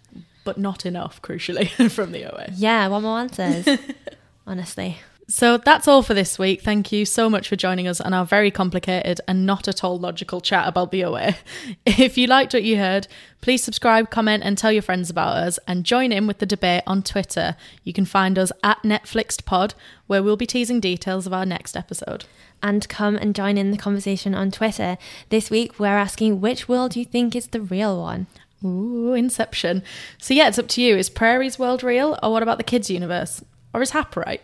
But 0.44 0.58
not 0.58 0.86
enough, 0.86 1.22
crucially, 1.22 1.70
from 1.92 2.12
the 2.12 2.26
OA. 2.26 2.48
Yeah, 2.54 2.88
one 2.88 3.04
more 3.04 3.20
answers. 3.20 3.68
Honestly. 4.48 4.98
So 5.30 5.58
that's 5.58 5.88
all 5.88 6.04
for 6.04 6.14
this 6.14 6.38
week. 6.38 6.62
Thank 6.62 6.92
you 6.92 7.06
so 7.06 7.30
much 7.30 7.48
for 7.48 7.56
joining 7.56 7.88
us 7.88 8.02
on 8.02 8.14
our 8.14 8.26
very 8.26 8.52
complicated 8.52 9.22
and 9.26 9.46
not 9.46 9.70
at 9.70 9.82
all 9.84 9.98
logical 9.98 10.42
chat 10.42 10.68
about 10.68 10.92
the 10.92 11.06
OA. 11.06 11.36
If 11.86 12.18
you 12.18 12.28
liked 12.28 12.54
what 12.54 12.64
you 12.64 12.78
heard, 12.78 13.08
please 13.40 13.64
subscribe, 13.64 14.10
comment, 14.10 14.44
and 14.44 14.58
tell 14.58 14.72
your 14.72 14.82
friends 14.82 15.10
about 15.10 15.38
us 15.38 15.60
and 15.66 15.86
join 15.86 16.12
in 16.12 16.28
with 16.28 16.40
the 16.40 16.46
debate 16.46 16.84
on 16.86 17.04
Twitter. 17.04 17.56
You 17.86 17.94
can 17.94 18.06
find 18.06 18.38
us 18.38 18.52
at 18.64 18.84
NetflixedPod, 18.84 19.74
where 20.08 20.22
we'll 20.22 20.36
be 20.36 20.46
teasing 20.46 20.82
details 20.82 21.26
of 21.26 21.34
our 21.34 21.46
next 21.46 21.78
episode. 21.78 22.26
and 22.62 22.88
come 22.88 23.16
and 23.18 23.36
join 23.36 23.58
in 23.58 23.72
the 23.72 23.78
conversation 23.78 24.34
on 24.34 24.50
Twitter. 24.50 24.98
This 25.30 25.50
week, 25.50 25.80
we're 25.80 25.88
asking 25.88 26.40
which 26.40 26.70
world 26.70 26.92
do 26.92 27.00
you 27.00 27.06
think 27.06 27.36
is 27.36 27.48
the 27.48 27.60
real 27.62 28.00
one. 28.02 28.28
Ooh, 28.64 29.14
Inception. 29.14 29.84
So 30.20 30.34
yeah, 30.34 30.48
it's 30.48 30.60
up 30.60 30.68
to 30.70 30.82
you. 30.82 30.96
Is 30.96 31.10
Prairie's 31.10 31.60
world 31.60 31.84
real, 31.84 32.18
or 32.24 32.32
what 32.32 32.44
about 32.44 32.58
the 32.58 32.64
kids' 32.64 32.90
universe? 32.90 33.44
Or 33.74 33.82
is 33.82 33.92
Hap 33.92 34.16
right? 34.16 34.42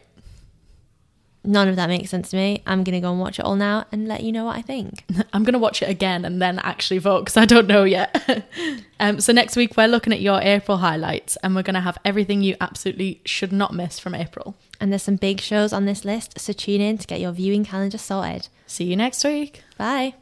None 1.44 1.70
of 1.70 1.78
that 1.78 1.88
makes 1.88 2.10
sense 2.10 2.30
to 2.32 2.36
me. 2.36 2.62
I'm 2.68 2.84
going 2.84 2.94
to 2.96 3.00
go 3.00 3.12
and 3.12 3.20
watch 3.20 3.40
it 3.40 3.46
all 3.46 3.56
now 3.56 3.86
and 3.94 4.08
let 4.10 4.24
you 4.24 4.32
know 4.34 4.46
what 4.46 4.58
I 4.58 4.62
think. 4.62 5.06
I'm 5.34 5.44
going 5.44 5.54
to 5.54 5.60
watch 5.60 5.82
it 5.82 5.90
again 5.90 6.26
and 6.26 6.42
then 6.42 6.60
actually 6.60 6.98
vote 6.98 7.22
because 7.22 7.38
I 7.38 7.46
don't 7.46 7.68
know 7.68 7.86
yet. 7.86 8.46
um, 9.00 9.22
so 9.22 9.32
next 9.32 9.56
week 9.56 9.78
we're 9.78 9.88
looking 9.88 10.12
at 10.12 10.20
your 10.20 10.42
April 10.42 10.78
highlights 10.78 11.38
and 11.38 11.56
we're 11.56 11.64
going 11.64 11.76
to 11.76 11.80
have 11.80 11.98
everything 12.04 12.42
you 12.42 12.58
absolutely 12.60 13.22
should 13.26 13.54
not 13.54 13.74
miss 13.74 14.00
from 14.00 14.16
April. 14.16 14.56
And 14.82 14.92
there's 14.92 15.04
some 15.04 15.16
big 15.16 15.40
shows 15.40 15.72
on 15.72 15.86
this 15.86 16.04
list, 16.04 16.40
so 16.40 16.52
tune 16.52 16.82
in 16.82 16.98
to 16.98 17.08
get 17.08 17.22
your 17.22 17.32
viewing 17.32 17.64
calendar 17.64 17.98
sorted. 17.98 18.50
See 18.68 18.86
you 18.86 18.96
next 18.96 19.24
week. 19.24 19.64
Bye. 19.78 20.16